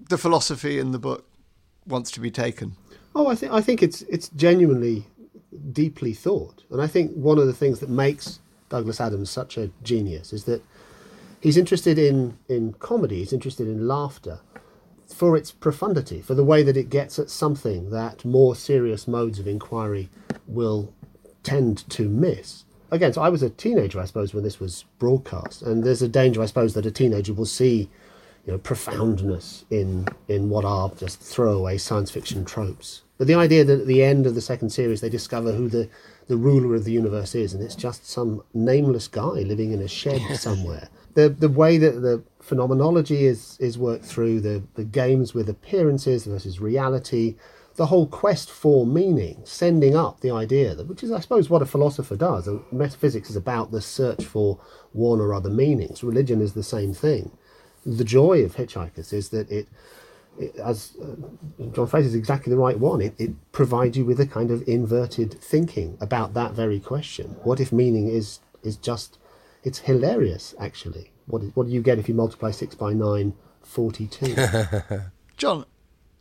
the 0.09 0.17
philosophy 0.17 0.79
in 0.79 0.91
the 0.91 0.99
book 0.99 1.29
wants 1.85 2.09
to 2.11 2.19
be 2.19 2.31
taken? 2.31 2.75
Oh, 3.13 3.27
I 3.27 3.35
think 3.35 3.53
I 3.53 3.61
think 3.61 3.81
it's 3.81 4.01
it's 4.03 4.27
genuinely 4.29 5.05
deeply 5.71 6.13
thought, 6.13 6.63
and 6.69 6.81
I 6.81 6.87
think 6.87 7.11
one 7.13 7.37
of 7.37 7.47
the 7.47 7.53
things 7.53 7.79
that 7.79 7.89
makes 7.89 8.39
Douglas 8.69 8.99
Adams 8.99 9.29
such 9.29 9.57
a 9.57 9.71
genius 9.83 10.33
is 10.33 10.45
that 10.45 10.63
he's 11.39 11.57
interested 11.57 11.97
in 11.97 12.37
in 12.49 12.73
comedy. 12.73 13.17
He's 13.19 13.33
interested 13.33 13.67
in 13.67 13.87
laughter 13.87 14.39
for 15.07 15.37
its 15.37 15.51
profundity, 15.51 16.21
for 16.21 16.33
the 16.33 16.43
way 16.43 16.63
that 16.63 16.75
it 16.75 16.89
gets 16.89 17.19
at 17.19 17.29
something 17.29 17.91
that 17.91 18.25
more 18.25 18.55
serious 18.55 19.07
modes 19.07 19.39
of 19.39 19.47
inquiry 19.47 20.09
will 20.47 20.93
tend 21.43 21.87
to 21.89 22.09
miss. 22.09 22.65
Again, 22.91 23.13
so 23.13 23.21
I 23.21 23.29
was 23.29 23.43
a 23.43 23.49
teenager, 23.49 23.99
I 23.99 24.05
suppose, 24.05 24.33
when 24.33 24.43
this 24.43 24.59
was 24.59 24.85
broadcast, 24.99 25.61
and 25.61 25.83
there's 25.83 26.01
a 26.01 26.07
danger, 26.07 26.41
I 26.41 26.47
suppose, 26.47 26.73
that 26.73 26.85
a 26.85 26.91
teenager 26.91 27.33
will 27.33 27.45
see 27.45 27.89
you 28.45 28.51
know, 28.53 28.59
profoundness 28.59 29.65
in 29.69 30.07
in 30.27 30.49
what 30.49 30.65
are 30.65 30.91
just 30.97 31.19
throwaway 31.19 31.77
science 31.77 32.11
fiction 32.11 32.45
tropes. 32.45 33.01
But 33.17 33.27
the 33.27 33.35
idea 33.35 33.63
that 33.63 33.81
at 33.81 33.87
the 33.87 34.03
end 34.03 34.27
of 34.27 34.35
the 34.35 34.41
second 34.41 34.69
series 34.69 35.01
they 35.01 35.09
discover 35.09 35.53
who 35.53 35.69
the, 35.69 35.89
the 36.27 36.37
ruler 36.37 36.75
of 36.75 36.83
the 36.83 36.91
universe 36.91 37.33
is, 37.33 37.53
and 37.53 37.63
it's 37.63 37.75
just 37.75 38.07
some 38.07 38.43
nameless 38.53 39.07
guy 39.07 39.41
living 39.41 39.71
in 39.71 39.81
a 39.81 39.87
shed 39.87 40.21
somewhere. 40.37 40.89
The 41.15 41.29
the 41.29 41.49
way 41.49 41.77
that 41.77 42.01
the 42.01 42.23
phenomenology 42.39 43.25
is 43.25 43.57
is 43.59 43.77
worked 43.77 44.05
through, 44.05 44.41
the 44.41 44.63
the 44.75 44.83
games 44.83 45.33
with 45.33 45.49
appearances 45.49 46.25
versus 46.25 46.59
reality, 46.59 47.35
the 47.77 47.87
whole 47.87 48.05
quest 48.05 48.51
for 48.51 48.85
meaning, 48.85 49.41
sending 49.43 49.95
up 49.95 50.19
the 50.19 50.31
idea 50.31 50.75
that, 50.75 50.87
which 50.87 51.03
is, 51.03 51.11
I 51.11 51.19
suppose, 51.19 51.49
what 51.49 51.63
a 51.63 51.65
philosopher 51.65 52.15
does. 52.15 52.47
Metaphysics 52.71 53.29
is 53.29 53.35
about 53.35 53.71
the 53.71 53.81
search 53.81 54.23
for 54.23 54.59
one 54.91 55.19
or 55.19 55.33
other 55.33 55.49
meanings. 55.49 56.03
Religion 56.03 56.41
is 56.41 56.53
the 56.53 56.63
same 56.63 56.93
thing 56.93 57.31
the 57.85 58.03
joy 58.03 58.43
of 58.43 58.55
Hitchhikers 58.55 59.13
is 59.13 59.29
that 59.29 59.49
it, 59.51 59.67
it 60.39 60.55
as 60.57 60.93
uh, 61.01 61.15
John 61.71 61.87
Fraser 61.87 62.07
is 62.07 62.15
exactly 62.15 62.49
the 62.49 62.57
right 62.57 62.79
one. 62.79 63.01
It, 63.01 63.15
it 63.17 63.51
provides 63.51 63.97
you 63.97 64.05
with 64.05 64.19
a 64.19 64.25
kind 64.25 64.51
of 64.51 64.67
inverted 64.67 65.33
thinking 65.39 65.97
about 66.01 66.33
that 66.33 66.53
very 66.53 66.79
question. 66.79 67.35
What 67.43 67.59
if 67.59 67.71
meaning 67.71 68.09
is 68.09 68.39
is 68.63 68.75
just? 68.75 69.17
It's 69.63 69.79
hilarious, 69.79 70.53
actually. 70.59 71.11
What 71.25 71.41
is, 71.41 71.51
what 71.55 71.67
do 71.67 71.73
you 71.73 71.81
get 71.81 71.97
if 71.97 72.07
you 72.07 72.13
multiply 72.13 72.51
six 72.51 72.75
by 72.75 72.93
nine? 72.93 73.33
Forty-two. 73.63 74.35
John, 75.37 75.65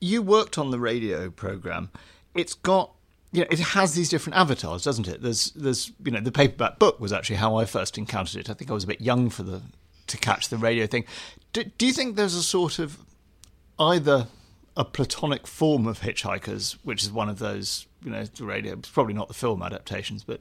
you 0.00 0.23
worked 0.23 0.56
on 0.59 0.71
the 0.71 0.78
radio 0.78 1.30
program. 1.30 1.90
It's 2.35 2.54
got 2.54 2.92
you 3.33 3.40
know, 3.40 3.49
it 3.50 3.59
has 3.59 3.94
these 3.94 4.09
different 4.09 4.38
avatars, 4.38 4.85
doesn't 4.85 5.09
it? 5.09 5.21
There's 5.21 5.50
there's 5.52 5.92
you 6.04 6.12
know, 6.12 6.21
the 6.21 6.33
paperback 6.33 6.78
book 6.78 7.00
was 7.00 7.12
actually 7.12 7.37
how 7.37 7.56
I 7.56 7.64
first 7.64 7.99
encountered 7.99 8.40
it. 8.40 8.49
I 8.49 8.54
think 8.54 8.71
I 8.71 8.75
was 8.75 8.85
a 8.85 8.87
bit 8.87 9.00
young 9.00 9.28
for 9.28 9.42
the 9.42 9.62
to 10.06 10.16
catch 10.16 10.49
the 10.49 10.56
radio 10.56 10.87
thing. 10.87 11.04
Do, 11.52 11.64
do 11.64 11.87
you 11.87 11.92
think 11.92 12.16
there's 12.16 12.34
a 12.34 12.42
sort 12.42 12.78
of 12.78 12.99
either 13.78 14.26
a 14.76 14.84
platonic 14.84 15.46
form 15.46 15.87
of 15.87 16.00
Hitchhikers, 16.00 16.76
which 16.82 17.02
is 17.02 17.12
one 17.12 17.28
of 17.28 17.38
those, 17.38 17.87
you 18.04 18.11
know, 18.11 18.25
the 18.25 18.44
radio, 18.44 18.75
it's 18.75 18.88
probably 18.88 19.14
not 19.14 19.28
the 19.28 19.34
film 19.34 19.62
adaptations, 19.62 20.25
but 20.25 20.40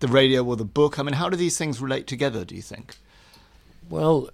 the 0.00 0.08
radio 0.08 0.44
or 0.44 0.56
the 0.56 0.64
book. 0.64 0.98
I 0.98 1.02
mean, 1.02 1.14
how 1.14 1.28
do 1.28 1.36
these 1.36 1.56
things 1.56 1.80
relate 1.80 2.06
together, 2.06 2.44
do 2.44 2.54
you 2.54 2.62
think? 2.62 2.96
Well, 3.88 4.28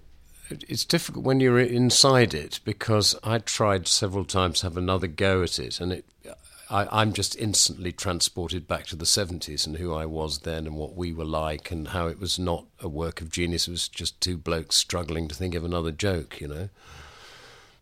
it's 0.49 0.83
difficult 0.83 1.23
when 1.23 1.39
you're 1.39 1.59
inside 1.59 2.33
it 2.33 2.59
because 2.65 3.15
I 3.23 3.37
tried 3.37 3.87
several 3.87 4.25
times 4.25 4.59
to 4.59 4.65
have 4.65 4.77
another 4.77 5.07
go 5.07 5.41
at 5.41 5.57
it, 5.57 5.79
and 5.79 5.93
it, 5.93 6.05
I, 6.69 7.01
am 7.01 7.13
just 7.13 7.35
instantly 7.35 7.91
transported 7.91 8.67
back 8.67 8.85
to 8.87 8.95
the 8.95 9.05
70s 9.05 9.67
and 9.67 9.77
who 9.77 9.93
I 9.93 10.05
was 10.05 10.39
then 10.39 10.65
and 10.65 10.75
what 10.75 10.95
we 10.95 11.13
were 11.13 11.25
like, 11.25 11.71
and 11.71 11.89
how 11.89 12.07
it 12.07 12.19
was 12.19 12.39
not 12.39 12.65
a 12.79 12.87
work 12.87 13.21
of 13.21 13.31
genius. 13.31 13.67
It 13.67 13.71
was 13.71 13.87
just 13.87 14.19
two 14.21 14.37
blokes 14.37 14.75
struggling 14.75 15.27
to 15.27 15.35
think 15.35 15.55
of 15.55 15.63
another 15.63 15.91
joke, 15.91 16.39
you 16.39 16.47
know. 16.47 16.69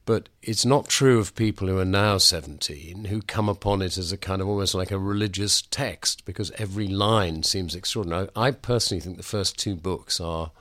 But 0.06 0.30
it's 0.42 0.66
not 0.66 0.90
true 0.90 1.20
of 1.20 1.36
people 1.36 1.68
who 1.68 1.78
are 1.78 1.86
now 1.86 2.18
17 2.18 3.06
who 3.06 3.22
come 3.22 3.48
upon 3.48 3.82
it 3.82 3.98
as 3.98 4.12
a 4.12 4.18
kind 4.18 4.42
of 4.42 4.48
almost 4.48 4.74
like 4.74 4.92
a 4.92 4.98
religious 4.98 5.62
text 5.62 6.26
because 6.26 6.52
every 6.58 6.88
line 6.88 7.44
seems 7.44 7.76
extraordinary. 7.76 8.28
I 8.36 8.52
personally 8.52 9.00
think 9.00 9.18
the 9.18 9.24
first 9.24 9.60
two 9.60 9.76
books 9.76 10.20
are 10.20 10.52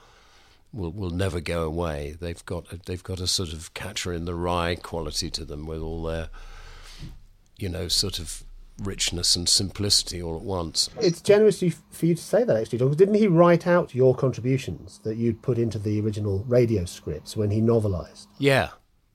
will 0.71 0.91
will 0.91 1.09
never 1.09 1.39
go 1.39 1.63
away. 1.63 2.15
They've 2.19 2.45
got 2.45 2.71
a, 2.71 2.79
they've 2.85 3.03
got 3.03 3.19
a 3.19 3.27
sort 3.27 3.51
of 3.51 3.73
catcher 3.73 4.13
in 4.13 4.25
the 4.25 4.35
rye 4.35 4.75
quality 4.75 5.31
to 5.31 5.43
them 5.43 5.65
with 5.65 5.81
all 5.81 6.03
their 6.03 6.29
you 7.61 7.69
know 7.69 7.87
sort 7.87 8.19
of 8.19 8.43
richness 8.81 9.35
and 9.35 9.47
simplicity 9.47 10.21
all 10.21 10.35
at 10.35 10.41
once. 10.41 10.89
It's 10.99 11.21
generous 11.21 11.59
for 11.91 12.05
you 12.05 12.15
to 12.15 12.21
say 12.21 12.43
that 12.43 12.57
actually, 12.57 12.79
John. 12.79 12.91
Didn't 12.93 13.15
he 13.15 13.27
write 13.27 13.67
out 13.67 13.93
your 13.93 14.15
contributions 14.15 14.99
that 15.03 15.17
you'd 15.17 15.41
put 15.41 15.57
into 15.57 15.77
the 15.77 16.01
original 16.01 16.43
radio 16.47 16.85
scripts 16.85 17.37
when 17.37 17.51
he 17.51 17.61
novelised? 17.61 18.27
Yeah, 18.37 18.69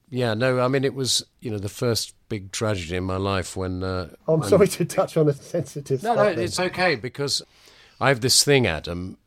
yeah. 0.09 0.35
No, 0.35 0.61
I 0.61 0.69
mean 0.69 0.85
it 0.85 0.95
was 0.95 1.25
you 1.41 1.51
know 1.51 1.59
the 1.59 1.69
first 1.69 2.15
big 2.29 2.53
tragedy 2.53 2.97
in 2.97 3.05
my 3.05 3.17
life 3.17 3.57
when. 3.57 3.83
Uh, 3.83 4.11
oh, 4.29 4.35
I'm 4.35 4.41
when... 4.41 4.49
sorry 4.49 4.69
to 4.69 4.85
touch 4.85 5.17
on 5.17 5.29
a 5.29 5.33
sensitive. 5.33 6.03
No, 6.03 6.15
no, 6.15 6.25
it's 6.25 6.61
okay 6.61 6.95
because 6.95 7.43
I 8.01 8.09
have 8.09 8.21
this 8.21 8.45
thing, 8.45 8.67
Adam, 8.67 9.19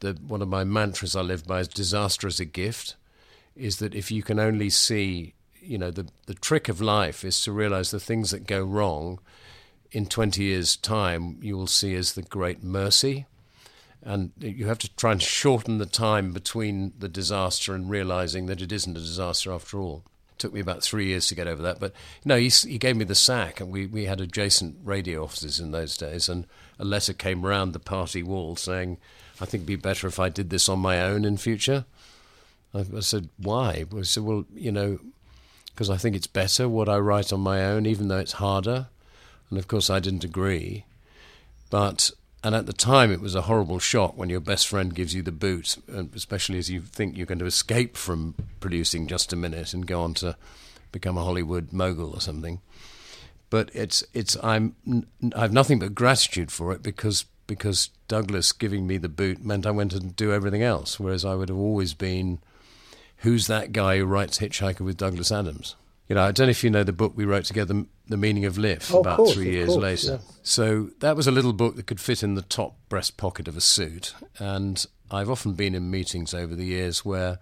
the, 0.00 0.12
one 0.26 0.42
of 0.42 0.48
my 0.48 0.64
mantras 0.64 1.16
I 1.16 1.22
live 1.22 1.46
by 1.46 1.60
is 1.60 1.68
disaster 1.68 2.26
as 2.26 2.38
a 2.38 2.44
gift, 2.44 2.96
is 3.56 3.78
that 3.78 3.94
if 3.94 4.10
you 4.10 4.22
can 4.22 4.38
only 4.38 4.68
see, 4.70 5.34
you 5.60 5.78
know, 5.78 5.90
the, 5.90 6.06
the 6.26 6.34
trick 6.34 6.68
of 6.68 6.80
life 6.80 7.24
is 7.24 7.42
to 7.42 7.52
realize 7.52 7.90
the 7.90 8.00
things 8.00 8.30
that 8.30 8.46
go 8.46 8.62
wrong 8.62 9.20
in 9.92 10.06
20 10.06 10.42
years' 10.42 10.76
time, 10.76 11.38
you 11.42 11.56
will 11.56 11.66
see 11.66 11.94
as 11.94 12.12
the 12.12 12.22
great 12.22 12.62
mercy. 12.62 13.26
And 14.02 14.32
you 14.38 14.66
have 14.66 14.78
to 14.78 14.94
try 14.96 15.12
and 15.12 15.22
shorten 15.22 15.78
the 15.78 15.86
time 15.86 16.32
between 16.32 16.92
the 16.98 17.08
disaster 17.08 17.74
and 17.74 17.90
realizing 17.90 18.46
that 18.46 18.62
it 18.62 18.72
isn't 18.72 18.96
a 18.96 19.00
disaster 19.00 19.52
after 19.52 19.78
all. 19.78 20.04
It 20.32 20.38
took 20.38 20.54
me 20.54 20.60
about 20.60 20.82
three 20.82 21.06
years 21.06 21.26
to 21.28 21.34
get 21.34 21.46
over 21.46 21.60
that. 21.62 21.80
But 21.80 21.92
no, 22.24 22.36
he, 22.36 22.48
he 22.48 22.78
gave 22.78 22.96
me 22.96 23.04
the 23.04 23.14
sack, 23.14 23.60
and 23.60 23.70
we, 23.70 23.86
we 23.86 24.06
had 24.06 24.20
adjacent 24.20 24.78
radio 24.82 25.22
offices 25.22 25.60
in 25.60 25.72
those 25.72 25.96
days. 25.96 26.28
And 26.28 26.46
a 26.78 26.84
letter 26.84 27.12
came 27.12 27.44
round 27.44 27.72
the 27.72 27.78
party 27.78 28.22
wall 28.22 28.56
saying, 28.56 28.96
I 29.40 29.44
think 29.44 29.62
it'd 29.62 29.66
be 29.66 29.76
better 29.76 30.06
if 30.06 30.18
I 30.18 30.30
did 30.30 30.48
this 30.48 30.68
on 30.68 30.78
my 30.78 31.02
own 31.02 31.24
in 31.24 31.36
future. 31.36 31.84
I, 32.72 32.86
I 32.96 33.00
said, 33.00 33.28
why? 33.36 33.84
I 33.94 34.02
said, 34.02 34.22
well, 34.22 34.46
you 34.54 34.72
know, 34.72 34.98
because 35.74 35.90
I 35.90 35.96
think 35.96 36.16
it's 36.16 36.26
better 36.26 36.68
what 36.68 36.88
I 36.88 36.98
write 36.98 37.32
on 37.32 37.40
my 37.40 37.64
own, 37.64 37.86
even 37.86 38.08
though 38.08 38.18
it's 38.18 38.32
harder. 38.32 38.88
And 39.48 39.58
of 39.58 39.68
course, 39.68 39.90
I 39.90 39.98
didn't 39.98 40.24
agree. 40.24 40.84
But, 41.70 42.10
and 42.42 42.54
at 42.54 42.66
the 42.66 42.72
time, 42.72 43.12
it 43.12 43.20
was 43.20 43.34
a 43.34 43.42
horrible 43.42 43.78
shock 43.78 44.16
when 44.16 44.28
your 44.28 44.40
best 44.40 44.68
friend 44.68 44.94
gives 44.94 45.14
you 45.14 45.22
the 45.22 45.32
boot, 45.32 45.76
um, 45.94 46.10
especially 46.14 46.58
as 46.58 46.70
you 46.70 46.80
think 46.80 47.16
you're 47.16 47.26
going 47.26 47.38
to 47.38 47.46
escape 47.46 47.96
from 47.96 48.34
producing 48.60 49.06
just 49.06 49.32
a 49.32 49.36
minute 49.36 49.72
and 49.72 49.86
go 49.86 50.02
on 50.02 50.14
to 50.14 50.36
become 50.92 51.16
a 51.16 51.24
Hollywood 51.24 51.72
mogul 51.72 52.12
or 52.12 52.20
something. 52.20 52.60
But 53.48 53.70
it's, 53.74 54.04
it's, 54.14 54.36
I'm, 54.42 54.76
I 55.34 55.40
have 55.40 55.52
nothing 55.52 55.78
but 55.78 55.94
gratitude 55.94 56.52
for 56.52 56.72
it 56.72 56.82
because 56.82 57.24
because 57.50 57.90
Douglas 58.06 58.52
giving 58.52 58.86
me 58.86 58.96
the 58.96 59.08
boot 59.08 59.44
meant 59.44 59.66
I 59.66 59.72
went 59.72 59.92
and 59.92 60.14
do 60.14 60.32
everything 60.32 60.62
else, 60.62 61.00
whereas 61.00 61.24
I 61.24 61.34
would 61.34 61.48
have 61.48 61.58
always 61.58 61.94
been, 61.94 62.38
who's 63.20 63.46
that 63.46 63.72
guy 63.72 63.98
who 63.98 64.04
writes 64.04 64.38
Hitchhiker 64.38 64.80
with 64.80 64.96
Douglas 64.96 65.32
Adams? 65.32 65.76
You 66.08 66.16
know, 66.16 66.24
I 66.24 66.32
don't 66.32 66.48
know 66.48 66.50
if 66.50 66.64
you 66.64 66.70
know 66.70 66.82
the 66.82 66.92
book 66.92 67.12
we 67.14 67.24
wrote 67.24 67.44
together, 67.44 67.84
The 68.08 68.16
Meaning 68.16 68.44
of 68.44 68.58
Life, 68.58 68.92
oh, 68.92 69.00
about 69.00 69.18
course, 69.18 69.34
three 69.34 69.52
years 69.52 69.68
course, 69.68 69.80
later. 69.80 70.12
Yes. 70.12 70.38
So 70.42 70.90
that 70.98 71.14
was 71.14 71.28
a 71.28 71.30
little 71.30 71.52
book 71.52 71.76
that 71.76 71.86
could 71.86 72.00
fit 72.00 72.24
in 72.24 72.34
the 72.34 72.42
top 72.42 72.74
breast 72.88 73.16
pocket 73.16 73.46
of 73.46 73.56
a 73.56 73.60
suit. 73.60 74.14
And 74.38 74.84
I've 75.10 75.30
often 75.30 75.52
been 75.52 75.74
in 75.74 75.90
meetings 75.90 76.34
over 76.34 76.56
the 76.56 76.64
years 76.64 77.04
where 77.04 77.38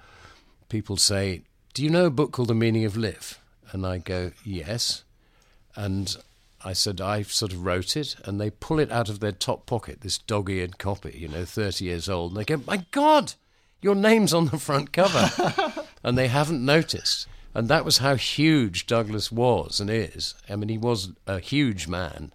people 0.68 0.98
say, 0.98 1.42
Do 1.72 1.82
you 1.82 1.88
know 1.88 2.04
a 2.04 2.10
book 2.10 2.32
called 2.32 2.48
The 2.48 2.54
Meaning 2.54 2.84
of 2.84 2.96
Life? 2.96 3.40
And 3.72 3.86
I 3.86 3.98
go, 3.98 4.32
Yes. 4.44 5.04
And 5.74 6.14
I 6.62 6.74
said, 6.74 7.00
I 7.00 7.22
sort 7.22 7.52
of 7.52 7.64
wrote 7.64 7.96
it, 7.96 8.16
and 8.24 8.40
they 8.40 8.50
pull 8.50 8.80
it 8.80 8.90
out 8.90 9.08
of 9.08 9.20
their 9.20 9.32
top 9.32 9.64
pocket, 9.64 10.00
this 10.00 10.18
dog 10.18 10.50
eared 10.50 10.76
copy, 10.76 11.16
you 11.16 11.28
know, 11.28 11.44
30 11.44 11.84
years 11.84 12.08
old, 12.08 12.32
and 12.32 12.40
they 12.40 12.44
go, 12.44 12.62
My 12.66 12.84
God, 12.90 13.34
your 13.80 13.94
name's 13.94 14.34
on 14.34 14.46
the 14.46 14.58
front 14.58 14.92
cover. 14.92 15.30
and 16.02 16.16
they 16.16 16.28
haven't 16.28 16.64
noticed. 16.64 17.26
And 17.54 17.68
that 17.68 17.84
was 17.84 17.98
how 17.98 18.14
huge 18.14 18.86
Douglas 18.86 19.32
was 19.32 19.80
and 19.80 19.90
is. 19.90 20.34
I 20.48 20.56
mean, 20.56 20.68
he 20.68 20.78
was 20.78 21.12
a 21.26 21.38
huge 21.38 21.88
man 21.88 22.32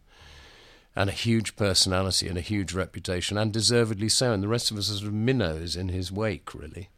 and 0.95 1.09
a 1.09 1.13
huge 1.13 1.55
personality 1.55 2.27
and 2.27 2.37
a 2.37 2.41
huge 2.41 2.73
reputation, 2.73 3.37
and 3.37 3.51
deservedly 3.51 4.09
so. 4.09 4.31
And 4.31 4.43
the 4.43 4.47
rest 4.47 4.69
of 4.69 4.77
us 4.77 4.91
are 4.91 4.95
sort 4.95 5.07
of 5.07 5.13
minnows 5.13 5.75
in 5.75 5.89
his 5.89 6.11
wake, 6.11 6.53
really. 6.53 6.89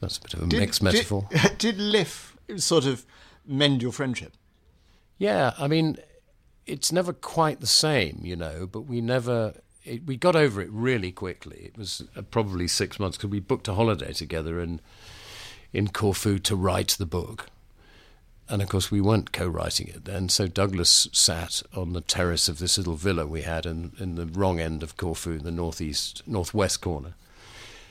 That's 0.00 0.16
a 0.16 0.20
bit 0.22 0.34
of 0.34 0.42
a 0.42 0.46
did, 0.46 0.60
mixed 0.60 0.82
metaphor. 0.82 1.28
Did, 1.30 1.58
did 1.58 1.78
Liff 1.78 2.36
sort 2.56 2.86
of 2.86 3.04
mend 3.46 3.82
your 3.82 3.92
friendship? 3.92 4.32
Yeah, 5.18 5.52
I 5.58 5.68
mean, 5.68 5.98
it's 6.66 6.90
never 6.92 7.12
quite 7.12 7.60
the 7.60 7.66
same, 7.66 8.20
you 8.22 8.36
know, 8.36 8.66
but 8.66 8.82
we 8.82 9.00
never. 9.00 9.54
It, 9.84 10.06
we 10.06 10.16
got 10.16 10.36
over 10.36 10.60
it 10.60 10.70
really 10.70 11.12
quickly. 11.12 11.62
It 11.64 11.78
was 11.78 12.02
uh, 12.16 12.22
probably 12.22 12.68
six 12.68 12.98
months 12.98 13.16
because 13.16 13.30
we 13.30 13.40
booked 13.40 13.68
a 13.68 13.74
holiday 13.74 14.12
together 14.12 14.60
in 14.60 14.80
in 15.72 15.88
Corfu 15.88 16.38
to 16.40 16.56
write 16.56 16.96
the 16.98 17.06
book, 17.06 17.46
and 18.48 18.60
of 18.60 18.68
course 18.68 18.90
we 18.90 19.00
weren't 19.00 19.32
co-writing 19.32 19.86
it 19.86 20.04
then. 20.04 20.28
So 20.28 20.48
Douglas 20.48 21.08
sat 21.12 21.62
on 21.74 21.92
the 21.92 22.00
terrace 22.00 22.48
of 22.48 22.58
this 22.58 22.76
little 22.76 22.96
villa 22.96 23.24
we 23.24 23.42
had 23.42 23.66
in, 23.66 23.92
in 24.00 24.16
the 24.16 24.26
wrong 24.26 24.58
end 24.58 24.82
of 24.82 24.96
Corfu, 24.96 25.38
the 25.38 25.52
northeast 25.52 26.22
northwest 26.26 26.80
corner, 26.80 27.14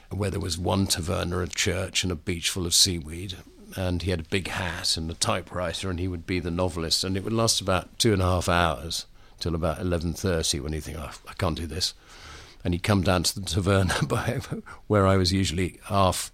where 0.09 0.29
there 0.29 0.41
was 0.41 0.57
one 0.57 0.87
taverna, 0.87 1.41
a 1.41 1.47
church, 1.47 2.03
and 2.03 2.11
a 2.11 2.15
beach 2.15 2.49
full 2.49 2.65
of 2.65 2.73
seaweed 2.73 3.35
and 3.75 4.01
he 4.01 4.11
had 4.11 4.19
a 4.19 4.23
big 4.23 4.47
hat 4.47 4.97
and 4.97 5.09
a 5.11 5.13
typewriter, 5.13 5.89
and 5.89 5.99
he 5.99 6.07
would 6.07 6.25
be 6.25 6.39
the 6.39 6.51
novelist, 6.51 7.03
and 7.03 7.15
it 7.15 7.23
would 7.23 7.33
last 7.33 7.61
about 7.61 7.97
two 7.99 8.13
and 8.13 8.21
a 8.21 8.25
half 8.25 8.49
hours 8.49 9.05
till 9.39 9.55
about 9.55 9.79
eleven 9.79 10.13
thirty 10.13 10.59
when 10.59 10.73
you 10.73 10.81
think, 10.81 10.97
oh, 10.99 11.11
I 11.27 11.33
can't 11.33 11.57
do 11.57 11.67
this, 11.67 11.93
and 12.63 12.73
he'd 12.73 12.83
come 12.83 13.01
down 13.01 13.23
to 13.23 13.39
the 13.39 13.45
tavern 13.45 13.89
where 14.87 15.07
I 15.07 15.17
was 15.17 15.33
usually 15.33 15.79
half 15.85 16.31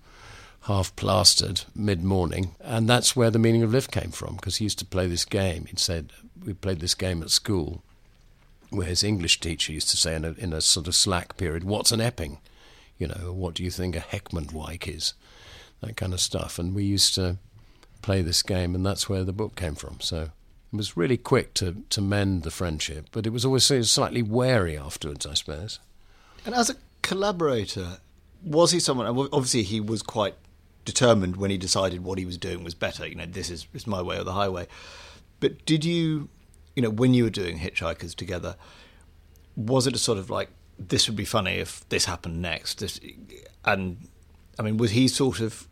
half 0.64 0.96
plastered 0.96 1.62
mid 1.76 2.04
morning, 2.04 2.56
and 2.62 2.90
that's 2.90 3.16
where 3.16 3.32
the 3.32 3.40
meaning 3.40 3.64
of 3.64 3.72
Liff 3.72 3.90
came 3.90 4.12
from 4.12 4.36
because 4.36 4.58
he 4.58 4.66
used 4.66 4.80
to 4.80 4.86
play 4.86 5.08
this 5.08 5.26
game. 5.26 5.66
He'd 5.66 5.80
said 5.80 6.12
we 6.44 6.54
played 6.54 6.80
this 6.80 6.96
game 6.96 7.22
at 7.22 7.30
school, 7.30 7.84
where 8.70 8.88
his 8.88 9.04
English 9.04 9.40
teacher 9.40 9.72
used 9.74 9.90
to 9.90 9.98
say 9.98 10.16
in 10.16 10.26
a, 10.26 10.32
in 10.34 10.54
a 10.54 10.62
sort 10.62 10.88
of 10.88 10.96
slack 10.96 11.38
period, 11.38 11.64
"What's 11.64 11.92
an 11.92 12.02
Epping?" 12.02 12.40
You 12.98 13.08
know, 13.08 13.34
what 13.34 13.56
do 13.56 13.64
you 13.64 13.72
think 13.72 13.96
a 13.96 14.00
Heckmondwike 14.00 14.88
is? 14.88 15.16
that 15.82 15.98
kind 15.98 16.14
of 16.14 16.20
stuff. 16.20 16.60
And 16.60 16.74
we 16.74 16.84
used 16.84 17.16
to 17.16 17.38
play 18.02 18.22
this 18.22 18.44
game, 18.44 18.76
and 18.76 18.86
that's 18.86 19.10
where 19.10 19.24
the 19.24 19.34
book 19.34 19.56
came 19.56 19.76
from. 19.76 20.00
So 20.00 20.30
was 20.72 20.98
really 20.98 21.18
quick 21.18 21.54
to, 21.56 21.84
to 21.90 22.02
mend 22.02 22.44
the 22.44 22.52
friendship, 22.52 23.08
but 23.12 23.26
it 23.26 23.32
was 23.32 23.46
always 23.46 23.66
slightly 23.90 24.22
wary 24.22 24.78
afterwards, 24.78 25.26
I 25.26 25.34
suppose. 25.34 25.80
And 26.46 26.54
as 26.54 26.70
a 26.70 26.76
collaborator, 27.02 27.98
was 28.44 28.72
he 28.72 28.80
someone? 28.80 29.08
Obviously, 29.08 29.64
he 29.64 29.80
was 29.80 30.02
quite 30.02 30.36
determined 30.84 31.38
when 31.38 31.50
he 31.50 31.58
decided 31.58 32.04
what 32.04 32.20
he 32.20 32.26
was 32.26 32.38
doing 32.38 32.64
was 32.64 32.76
better. 32.76 33.08
You 33.08 33.16
know, 33.16 33.26
this 33.26 33.50
is, 33.50 33.68
is 33.74 33.88
my 33.88 34.02
way 34.02 34.18
or 34.18 34.24
the 34.24 34.34
highway. 34.34 34.68
But 35.40 35.66
did 35.66 35.84
you, 35.84 36.30
you 36.76 36.82
know, 36.82 36.90
when 36.90 37.14
you 37.14 37.24
were 37.24 37.30
doing 37.30 37.60
Hitchhikers 37.60 38.16
together, 38.16 38.56
was 39.56 39.88
it 39.88 39.96
a 39.96 40.00
sort 40.00 40.18
of 40.18 40.30
like 40.30 40.50
this 40.78 41.08
would 41.08 41.16
be 41.16 41.26
funny 41.26 41.56
if 41.56 41.88
this 41.90 42.06
happened 42.06 42.42
next? 42.42 42.80
This, 42.80 43.00
and 43.64 44.08
I 44.60 44.62
mean, 44.62 44.78
was 44.78 44.92
he 44.92 45.08
sort 45.08 45.40
of 45.40 45.68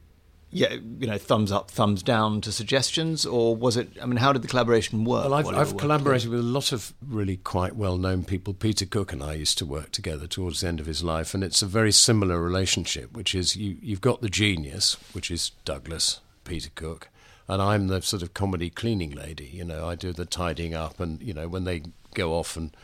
yeah, 0.53 0.73
you 0.73 1.07
know, 1.07 1.17
thumbs 1.17 1.51
up, 1.51 1.71
thumbs 1.71 2.03
down 2.03 2.39
to 2.41 2.51
suggestions, 2.51 3.25
or 3.25 3.55
was 3.55 3.75
it? 3.75 3.89
I 3.99 4.05
mean, 4.05 4.17
how 4.17 4.31
did 4.31 4.43
the 4.43 4.47
collaboration 4.47 5.03
work? 5.03 5.23
Well, 5.23 5.33
I've, 5.33 5.47
I've 5.47 5.77
collaborated 5.77 6.29
with 6.29 6.39
a 6.39 6.43
lot 6.43 6.71
of 6.71 6.93
really 7.05 7.37
quite 7.37 7.75
well-known 7.75 8.23
people. 8.23 8.53
Peter 8.53 8.85
Cook 8.85 9.11
and 9.11 9.23
I 9.23 9.33
used 9.33 9.57
to 9.57 9.65
work 9.65 9.91
together 9.91 10.27
towards 10.27 10.61
the 10.61 10.67
end 10.67 10.79
of 10.79 10.85
his 10.85 11.03
life, 11.03 11.33
and 11.33 11.43
it's 11.43 11.63
a 11.63 11.65
very 11.65 11.91
similar 11.91 12.39
relationship, 12.39 13.11
which 13.13 13.33
is 13.33 13.55
you, 13.55 13.77
you've 13.81 14.01
got 14.01 14.21
the 14.21 14.29
genius, 14.29 14.95
which 15.13 15.31
is 15.31 15.49
Douglas, 15.65 16.19
Peter 16.43 16.69
Cook, 16.75 17.09
and 17.47 17.59
I'm 17.59 17.87
the 17.87 18.01
sort 18.03 18.21
of 18.21 18.35
comedy 18.35 18.69
cleaning 18.69 19.11
lady. 19.11 19.49
You 19.51 19.65
know, 19.65 19.87
I 19.87 19.95
do 19.95 20.13
the 20.13 20.25
tidying 20.25 20.75
up, 20.75 20.99
and 20.99 21.19
you 21.19 21.33
know, 21.33 21.47
when 21.47 21.63
they 21.63 21.81
go 22.13 22.33
off 22.33 22.55
and 22.55 22.75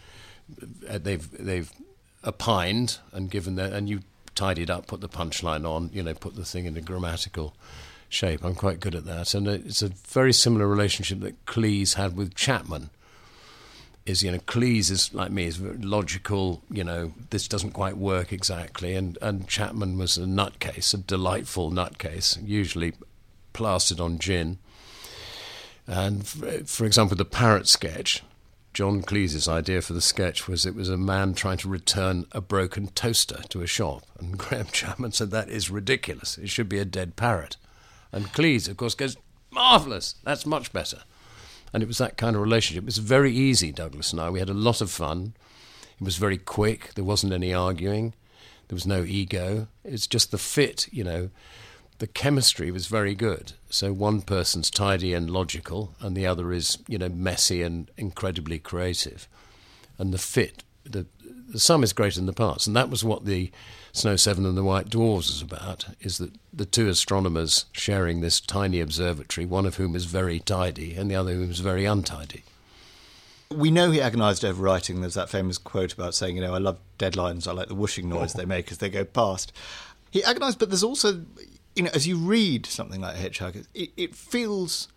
uh, 0.90 0.98
they've 0.98 1.30
they've 1.38 1.72
opined 2.26 2.98
and 3.14 3.30
given 3.30 3.56
their 3.56 3.72
and 3.72 3.88
you 3.88 4.02
tidied 4.40 4.70
up, 4.70 4.88
put 4.88 5.02
the 5.02 5.10
punchline 5.10 5.66
on, 5.70 5.90
you 5.92 6.02
know, 6.02 6.14
put 6.14 6.36
the 6.36 6.46
thing 6.46 6.64
in 6.64 6.78
a 6.78 6.82
grammatical 6.82 7.54
shape. 8.08 8.42
I'm 8.46 8.56
quite 8.56 8.80
good 8.80 8.96
at 8.96 9.04
that, 9.04 9.34
and 9.34 9.48
it's 9.50 9.82
a 9.82 9.90
very 9.90 10.32
similar 10.32 10.66
relationship 10.66 11.20
that 11.20 11.46
Cleese 11.46 11.96
had 11.96 12.16
with 12.16 12.36
Chapman. 12.36 12.90
Is 14.06 14.24
you 14.24 14.32
know 14.32 14.38
Cleese 14.40 14.90
is 14.92 15.14
like 15.14 15.30
me 15.30 15.46
is 15.46 15.60
logical. 15.60 16.64
You 16.72 16.86
know 16.86 17.14
this 17.32 17.50
doesn't 17.50 17.72
quite 17.72 17.98
work 17.98 18.32
exactly, 18.32 18.96
and 18.96 19.18
and 19.22 19.46
Chapman 19.48 19.98
was 19.98 20.18
a 20.18 20.22
nutcase, 20.22 20.94
a 20.94 20.98
delightful 20.98 21.70
nutcase, 21.70 22.40
usually 22.48 22.94
plastered 23.52 24.00
on 24.00 24.20
gin. 24.20 24.58
And 25.86 26.26
for, 26.26 26.64
for 26.66 26.86
example, 26.86 27.18
the 27.18 27.26
parrot 27.26 27.68
sketch, 27.68 28.24
John 28.80 29.02
Cleese's 29.02 29.50
idea 29.50 29.82
for 29.82 29.92
the 29.92 30.00
sketch 30.00 30.48
was 30.48 30.66
it 30.66 30.74
was 30.74 30.88
a 30.88 30.96
man 30.96 31.34
trying 31.34 31.58
to 31.58 31.68
return 31.68 32.26
a 32.32 32.40
broken 32.40 32.88
toaster 32.88 33.42
to 33.50 33.62
a 33.62 33.68
shop. 33.68 34.04
And 34.18 34.38
Graham 34.38 34.68
Chapman 34.68 35.12
said, 35.12 35.32
That 35.32 35.50
is 35.50 35.70
ridiculous. 35.70 36.38
It 36.38 36.50
should 36.50 36.70
be 36.70 36.80
a 36.80 36.86
dead 36.86 37.18
parrot. 37.18 37.58
And 38.14 38.32
Cleese, 38.32 38.70
of 38.70 38.78
course, 38.78 38.96
goes, 38.96 39.18
Marvellous. 39.52 40.16
That's 40.24 40.46
much 40.46 40.72
better. 40.72 41.02
And 41.74 41.84
it 41.84 41.88
was 41.88 41.98
that 41.98 42.16
kind 42.16 42.38
of 42.38 42.42
relationship. 42.42 42.84
It 42.84 42.86
was 42.86 43.00
very 43.00 43.34
easy, 43.34 43.74
Douglas 43.74 44.14
and 44.14 44.22
I. 44.22 44.30
We 44.30 44.40
had 44.40 44.48
a 44.48 44.54
lot 44.54 44.80
of 44.80 44.90
fun. 44.90 45.34
It 46.00 46.06
was 46.06 46.16
very 46.16 46.38
quick. 46.38 46.94
There 46.94 47.04
wasn't 47.04 47.34
any 47.34 47.54
arguing. 47.54 48.14
There 48.70 48.78
was 48.78 48.88
no 48.88 49.04
ego. 49.04 49.68
It's 49.84 50.08
just 50.08 50.32
the 50.32 50.38
fit, 50.38 50.88
you 50.90 51.04
know 51.04 51.32
the 52.00 52.08
chemistry 52.08 52.72
was 52.72 52.88
very 52.88 53.14
good. 53.14 53.54
So 53.70 53.94
one 53.94 54.22
person's 54.22 54.72
tidy 54.72 55.14
and 55.14 55.30
logical, 55.30 55.94
and 56.00 56.16
the 56.16 56.26
other 56.26 56.52
is, 56.52 56.80
you 56.88 56.98
know, 56.98 57.10
messy 57.10 57.62
and 57.62 57.92
incredibly 57.98 58.58
creative. 58.58 59.28
And 59.98 60.14
the 60.14 60.18
fit, 60.18 60.64
the 60.84 61.06
the 61.50 61.60
sum 61.60 61.84
is 61.84 61.94
greater 61.94 62.18
than 62.18 62.28
the 62.28 62.34
parts, 62.34 62.68
and 62.68 62.76
that 62.76 62.90
was 62.90 63.04
what 63.04 63.26
the 63.26 63.52
Snow 63.92 64.16
Seven 64.16 64.46
and 64.46 64.56
the 64.56 64.64
White 64.64 64.90
Dwarfs 64.90 65.30
is 65.30 65.42
about. 65.42 65.86
Is 66.00 66.20
that 66.20 66.32
the 66.54 66.66
two 66.66 66.88
astronomers 66.88 67.66
sharing 67.72 68.22
this 68.22 68.40
tiny 68.40 68.80
observatory, 68.80 69.46
one 69.46 69.66
of 69.66 69.76
whom 69.76 69.96
is 69.96 70.06
very 70.06 70.40
tidy, 70.40 70.96
and 70.96 71.10
the 71.10 71.16
other 71.16 71.34
whom 71.34 71.50
is 71.50 71.60
very 71.60 71.86
untidy. 71.86 72.44
We 73.50 73.72
know 73.72 73.90
he 73.90 74.00
agonised 74.00 74.46
over 74.46 74.62
writing. 74.62 75.02
There's 75.02 75.16
that 75.16 75.30
famous 75.30 75.58
quote 75.58 75.92
about 75.92 76.14
saying, 76.14 76.36
you 76.36 76.42
know, 76.44 76.54
I 76.54 76.60
love 76.60 76.78
deadlines. 77.00 77.48
I 77.48 77.52
like 77.52 77.68
the 77.68 77.76
whooshing 77.76 78.08
noise 78.08 78.36
oh. 78.36 78.38
they 78.38 78.46
make 78.46 78.72
as 78.72 78.78
they 78.78 78.90
go 78.90 79.04
past. 79.04 79.52
He 80.12 80.24
agonised, 80.24 80.60
but 80.60 80.70
there's 80.70 80.84
also 80.84 81.26
you 81.76 81.84
know, 81.84 81.92
as 81.94 82.08
you 82.08 82.18
read 82.18 82.66
something 82.66 83.02
like 83.02 83.16
Hitchhiker, 83.16 83.66
it, 83.74 83.92
it 83.96 84.16
feels 84.16 84.88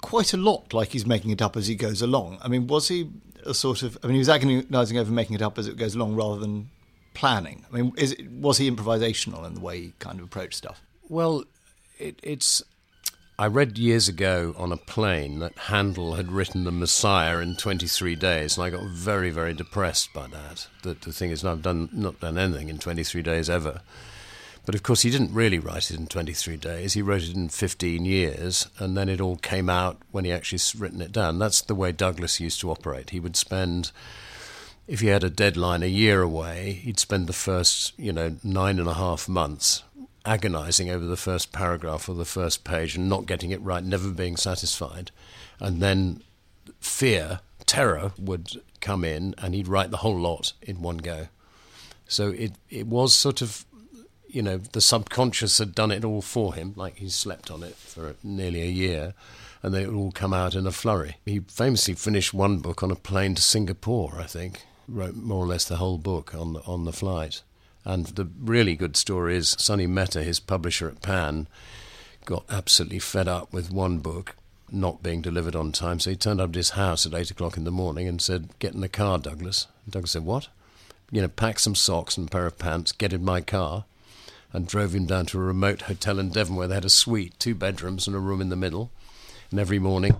quite 0.00 0.32
a 0.32 0.36
lot 0.36 0.72
like 0.72 0.90
he's 0.90 1.06
making 1.06 1.30
it 1.30 1.42
up 1.42 1.56
as 1.56 1.66
he 1.66 1.74
goes 1.74 2.02
along. 2.02 2.38
I 2.42 2.48
mean, 2.48 2.66
was 2.66 2.88
he 2.88 3.10
a 3.44 3.54
sort 3.54 3.82
of? 3.82 3.98
I 4.02 4.06
mean, 4.06 4.14
he 4.14 4.18
was 4.20 4.28
agonising 4.28 4.98
over 4.98 5.12
making 5.12 5.36
it 5.36 5.42
up 5.42 5.58
as 5.58 5.66
it 5.66 5.76
goes 5.76 5.94
along 5.94 6.14
rather 6.14 6.40
than 6.40 6.70
planning. 7.14 7.64
I 7.70 7.76
mean, 7.76 7.92
is 7.96 8.12
it, 8.12 8.30
was 8.30 8.58
he 8.58 8.70
improvisational 8.70 9.46
in 9.46 9.54
the 9.54 9.60
way 9.60 9.80
he 9.80 9.92
kind 9.98 10.20
of 10.20 10.26
approached 10.26 10.54
stuff? 10.54 10.80
Well, 11.08 11.44
it, 11.98 12.20
it's. 12.22 12.62
I 13.40 13.46
read 13.46 13.78
years 13.78 14.08
ago 14.08 14.52
on 14.56 14.72
a 14.72 14.76
plane 14.76 15.38
that 15.38 15.56
Handel 15.56 16.14
had 16.14 16.32
written 16.32 16.64
The 16.64 16.72
Messiah 16.72 17.38
in 17.38 17.54
23 17.54 18.16
days, 18.16 18.56
and 18.56 18.66
I 18.66 18.70
got 18.70 18.82
very, 18.84 19.30
very 19.30 19.54
depressed 19.54 20.12
by 20.12 20.26
that. 20.26 20.66
That 20.82 21.02
the 21.02 21.12
thing 21.12 21.30
is, 21.30 21.44
I've 21.44 21.62
done 21.62 21.88
not 21.92 22.20
done 22.20 22.36
anything 22.36 22.68
in 22.68 22.78
23 22.78 23.22
days 23.22 23.48
ever. 23.48 23.80
But 24.68 24.74
of 24.74 24.82
course, 24.82 25.00
he 25.00 25.08
didn't 25.08 25.32
really 25.32 25.58
write 25.58 25.90
it 25.90 25.98
in 25.98 26.08
23 26.08 26.58
days. 26.58 26.92
He 26.92 27.00
wrote 27.00 27.22
it 27.22 27.34
in 27.34 27.48
15 27.48 28.04
years, 28.04 28.68
and 28.78 28.98
then 28.98 29.08
it 29.08 29.18
all 29.18 29.36
came 29.36 29.70
out 29.70 29.96
when 30.10 30.26
he 30.26 30.30
actually 30.30 30.60
written 30.78 31.00
it 31.00 31.10
down. 31.10 31.38
That's 31.38 31.62
the 31.62 31.74
way 31.74 31.90
Douglas 31.90 32.38
used 32.38 32.60
to 32.60 32.70
operate. 32.70 33.08
He 33.08 33.18
would 33.18 33.34
spend, 33.34 33.92
if 34.86 35.00
he 35.00 35.06
had 35.06 35.24
a 35.24 35.30
deadline 35.30 35.82
a 35.82 35.86
year 35.86 36.20
away, 36.20 36.72
he'd 36.82 37.00
spend 37.00 37.28
the 37.28 37.32
first, 37.32 37.98
you 37.98 38.12
know, 38.12 38.36
nine 38.44 38.78
and 38.78 38.86
a 38.88 38.92
half 38.92 39.26
months 39.26 39.84
agonizing 40.26 40.90
over 40.90 41.06
the 41.06 41.16
first 41.16 41.50
paragraph 41.50 42.06
or 42.06 42.14
the 42.14 42.26
first 42.26 42.62
page 42.62 42.94
and 42.94 43.08
not 43.08 43.24
getting 43.24 43.50
it 43.50 43.62
right, 43.62 43.82
never 43.82 44.10
being 44.10 44.36
satisfied. 44.36 45.10
And 45.60 45.80
then 45.80 46.22
fear, 46.78 47.40
terror 47.64 48.12
would 48.18 48.60
come 48.82 49.02
in, 49.02 49.34
and 49.38 49.54
he'd 49.54 49.66
write 49.66 49.90
the 49.90 50.04
whole 50.04 50.20
lot 50.20 50.52
in 50.60 50.82
one 50.82 50.98
go. 50.98 51.28
So 52.06 52.28
it, 52.28 52.52
it 52.68 52.86
was 52.86 53.14
sort 53.14 53.40
of 53.40 53.64
you 54.28 54.42
know, 54.42 54.58
the 54.58 54.80
subconscious 54.80 55.58
had 55.58 55.74
done 55.74 55.90
it 55.90 56.04
all 56.04 56.22
for 56.22 56.54
him, 56.54 56.74
like 56.76 56.96
he 56.96 57.08
slept 57.08 57.50
on 57.50 57.62
it 57.62 57.74
for 57.74 58.14
nearly 58.22 58.62
a 58.62 58.66
year, 58.66 59.14
and 59.62 59.74
they 59.74 59.86
all 59.86 60.12
come 60.12 60.34
out 60.34 60.54
in 60.54 60.66
a 60.66 60.72
flurry. 60.72 61.16
He 61.24 61.40
famously 61.40 61.94
finished 61.94 62.34
one 62.34 62.58
book 62.58 62.82
on 62.82 62.90
a 62.90 62.96
plane 62.96 63.34
to 63.34 63.42
Singapore, 63.42 64.16
I 64.18 64.24
think, 64.24 64.64
wrote 64.86 65.16
more 65.16 65.44
or 65.44 65.46
less 65.46 65.64
the 65.64 65.76
whole 65.76 65.98
book 65.98 66.34
on 66.34 66.52
the, 66.52 66.60
on 66.60 66.84
the 66.84 66.92
flight. 66.92 67.42
And 67.84 68.06
the 68.06 68.28
really 68.40 68.76
good 68.76 68.96
story 68.96 69.36
is 69.36 69.56
Sonny 69.58 69.86
Mehta, 69.86 70.22
his 70.22 70.40
publisher 70.40 70.88
at 70.88 71.00
Pan, 71.00 71.48
got 72.26 72.44
absolutely 72.50 72.98
fed 72.98 73.28
up 73.28 73.52
with 73.52 73.72
one 73.72 73.98
book 73.98 74.36
not 74.70 75.02
being 75.02 75.22
delivered 75.22 75.56
on 75.56 75.72
time, 75.72 75.98
so 75.98 76.10
he 76.10 76.16
turned 76.16 76.42
up 76.42 76.50
at 76.50 76.56
his 76.56 76.70
house 76.70 77.06
at 77.06 77.14
eight 77.14 77.30
o'clock 77.30 77.56
in 77.56 77.64
the 77.64 77.70
morning 77.70 78.06
and 78.06 78.20
said, 78.20 78.50
"Get 78.58 78.74
in 78.74 78.82
the 78.82 78.88
car, 78.88 79.16
Douglas." 79.16 79.66
And 79.86 79.94
Douglas 79.94 80.10
said, 80.10 80.26
"What?" 80.26 80.48
You 81.10 81.22
know, 81.22 81.28
pack 81.28 81.58
some 81.58 81.74
socks 81.74 82.18
and 82.18 82.28
a 82.28 82.30
pair 82.30 82.44
of 82.44 82.58
pants, 82.58 82.92
get 82.92 83.14
in 83.14 83.24
my 83.24 83.40
car 83.40 83.86
and 84.52 84.66
drove 84.66 84.94
him 84.94 85.06
down 85.06 85.26
to 85.26 85.38
a 85.38 85.42
remote 85.42 85.82
hotel 85.82 86.18
in 86.18 86.30
Devon 86.30 86.56
where 86.56 86.68
they 86.68 86.74
had 86.74 86.84
a 86.84 86.90
suite, 86.90 87.38
two 87.38 87.54
bedrooms 87.54 88.06
and 88.06 88.16
a 88.16 88.18
room 88.18 88.40
in 88.40 88.48
the 88.48 88.56
middle. 88.56 88.90
And 89.50 89.60
every 89.60 89.78
morning, 89.78 90.16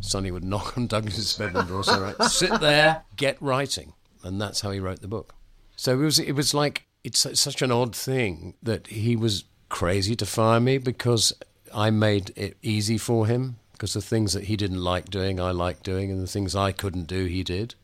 Sonny 0.00 0.30
would 0.30 0.44
knock 0.52 0.76
on 0.76 0.86
Douglas's 0.86 1.32
bedroom 1.34 1.66
door, 1.66 1.76
and 1.78 1.86
say, 1.86 1.98
right, 1.98 2.22
sit 2.24 2.60
there, 2.60 3.02
get 3.16 3.40
writing. 3.40 3.92
And 4.22 4.40
that's 4.40 4.60
how 4.60 4.70
he 4.70 4.80
wrote 4.80 5.00
the 5.00 5.08
book. 5.08 5.34
So 5.76 5.92
it 5.92 6.04
was, 6.04 6.18
it 6.18 6.32
was 6.32 6.54
like, 6.54 6.86
it's 7.02 7.26
such 7.38 7.60
an 7.60 7.70
odd 7.70 7.94
thing 7.94 8.54
that 8.62 8.86
he 8.86 9.16
was 9.16 9.44
crazy 9.68 10.16
to 10.16 10.24
fire 10.24 10.60
me 10.60 10.78
because 10.78 11.32
I 11.74 11.90
made 11.90 12.32
it 12.36 12.56
easy 12.62 12.96
for 12.96 13.26
him 13.26 13.56
because 13.72 13.92
the 13.92 14.00
things 14.00 14.32
that 14.32 14.44
he 14.44 14.56
didn't 14.56 14.82
like 14.82 15.10
doing, 15.10 15.40
I 15.40 15.50
liked 15.50 15.82
doing, 15.82 16.10
and 16.10 16.22
the 16.22 16.28
things 16.28 16.54
I 16.54 16.72
couldn't 16.72 17.06
do, 17.06 17.26
he 17.26 17.42
did 17.42 17.74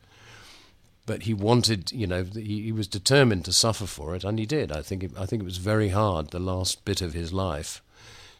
but 1.11 1.25
he 1.25 1.35
wanted, 1.35 1.91
you 1.91 2.07
know, 2.07 2.23
he, 2.23 2.63
he, 2.63 2.71
was 2.71 2.87
determined 2.87 3.45
to 3.45 3.53
suffer 3.53 3.85
for 3.85 4.15
it, 4.15 4.23
and 4.23 4.39
he 4.39 4.47
did. 4.47 4.71
I 4.71 4.81
think 4.81 5.03
it, 5.03 5.11
I 5.19 5.27
think 5.27 5.43
it 5.43 5.45
was 5.45 5.57
very 5.57 5.89
hard 5.89 6.31
the 6.31 6.39
last 6.39 6.85
bit 6.85 7.03
of 7.03 7.15
his 7.15 7.33
life, 7.33 7.83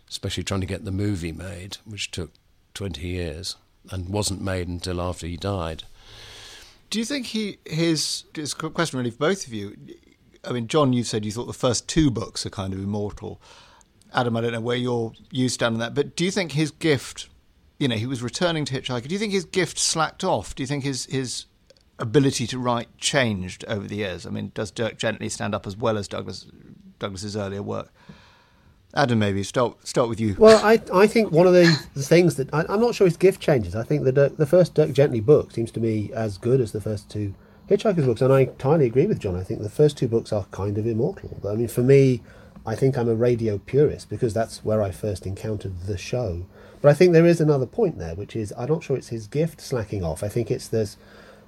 especially 0.09 0.45
trying 0.45 0.61
to 0.61 0.69
get 0.69 0.85
the 0.85 0.93
movie 0.93 1.33
made, 1.33 1.79
which 1.85 2.13
took 2.13 2.31
twenty 2.73 3.09
years 3.09 3.57
and 3.91 4.09
wasn't 4.09 4.41
made 4.41 4.69
until 4.69 5.01
after 5.01 5.27
he 5.27 5.37
died. 5.37 5.83
Do 6.91 7.01
you 7.01 7.05
think 7.05 7.27
he 7.27 7.59
his? 7.65 8.23
A 8.39 8.71
question 8.71 9.01
really 9.01 9.11
for 9.11 9.19
both 9.19 9.49
of 9.49 9.53
you. 9.53 9.77
I 10.45 10.53
mean, 10.53 10.69
John, 10.69 10.93
you 10.93 11.03
said 11.03 11.25
you 11.25 11.33
thought 11.33 11.47
the 11.47 11.53
first 11.53 11.89
two 11.89 12.09
books 12.09 12.47
are 12.47 12.51
kind 12.51 12.73
of 12.73 12.79
immortal. 12.79 13.41
Adam, 14.15 14.37
I 14.37 14.43
don't 14.43 14.53
know 14.53 14.61
where 14.61 14.77
you're 14.77 15.13
you 15.33 15.49
stand 15.49 15.75
on 15.75 15.81
that, 15.81 15.97
but 15.97 16.15
do 16.15 16.25
you 16.25 16.31
think 16.31 16.53
his 16.53 16.71
gift? 16.71 17.29
You 17.81 17.89
know, 17.89 17.97
he 17.97 18.07
was 18.07 18.23
returning 18.23 18.65
to 18.67 18.81
Hitchhiker. 18.81 19.09
Do 19.09 19.13
you 19.13 19.19
think 19.19 19.33
his 19.33 19.45
gift 19.45 19.77
slacked 19.77 20.23
off? 20.23 20.55
Do 20.55 20.63
you 20.63 20.69
think 20.69 20.85
his 20.85 21.07
his 21.07 21.47
ability 22.01 22.47
to 22.49 22.59
write 22.59 22.89
changed 22.99 23.65
over 23.69 23.87
the 23.87 23.97
years? 23.97 24.27
I 24.27 24.31
mean, 24.31 24.53
does 24.55 24.71
Dirk 24.71 24.99
Gently 24.99 25.29
stand 25.29 25.55
up 25.55 25.67
as 25.67 25.77
well 25.77 25.97
as 25.97 26.09
Douglas 26.09 26.47
Douglas's 26.99 27.37
earlier 27.37 27.63
work? 27.63 27.93
Adam, 28.93 29.21
maybe 29.21 29.43
start 29.45 29.87
start 29.87 30.09
with 30.09 30.19
you. 30.19 30.35
Well, 30.39 30.61
I 30.65 30.81
I 30.93 31.07
think 31.07 31.31
one 31.31 31.47
of 31.47 31.53
the, 31.53 31.79
the 31.95 32.03
things 32.03 32.37
that 32.37 32.53
I, 32.53 32.65
am 32.69 32.81
not 32.81 32.95
sure 32.95 33.07
his 33.07 33.17
gift 33.17 33.41
changes. 33.41 33.77
I 33.77 33.85
think 33.85 34.05
the 34.05 34.13
Dirk, 34.13 34.37
the 34.37 34.47
first 34.47 34.75
Dirk 34.75 34.93
Gently 34.93 35.21
book 35.21 35.53
seems 35.53 35.71
to 35.73 35.81
me 35.81 36.11
as 36.13 36.39
good 36.39 36.61
as 36.61 36.73
the 36.73 36.81
first 36.81 37.09
two 37.09 37.35
Hitchhiker's 37.69 38.07
books, 38.07 38.21
and 38.21 38.33
I 38.33 38.41
entirely 38.41 38.87
agree 38.87 39.07
with 39.07 39.21
John. 39.21 39.37
I 39.37 39.45
think 39.45 39.63
the 39.63 39.71
first 39.71 39.97
two 39.97 40.09
books 40.09 40.33
are 40.33 40.45
kind 40.51 40.77
of 40.77 40.87
immortal. 40.89 41.39
I 41.49 41.55
mean, 41.55 41.69
for 41.69 41.83
me, 41.83 42.21
I 42.67 42.75
think 42.75 42.99
I'm 42.99 43.09
a 43.09 43.15
radio 43.15 43.59
purist 43.59 44.11
because 44.11 44.35
that's 44.35 44.65
where 44.65 44.83
I 44.83 44.91
first 44.91 45.25
encountered 45.25 45.83
the 45.83 45.97
show. 45.97 46.47
But 46.83 46.91
I 46.91 46.95
think 46.95 47.13
there 47.13 47.27
is 47.27 47.41
another 47.41 47.67
point 47.67 47.99
there, 47.99 48.17
which 48.17 48.35
is 48.35 48.53
I'm 48.59 48.69
not 48.69 48.83
sure 48.83 48.97
it's 48.97 49.09
his 49.09 49.29
gift 49.29 49.61
slacking 49.61 50.03
off. 50.03 50.25
I 50.25 50.29
think 50.29 50.51
it's 50.51 50.67
there's 50.67 50.97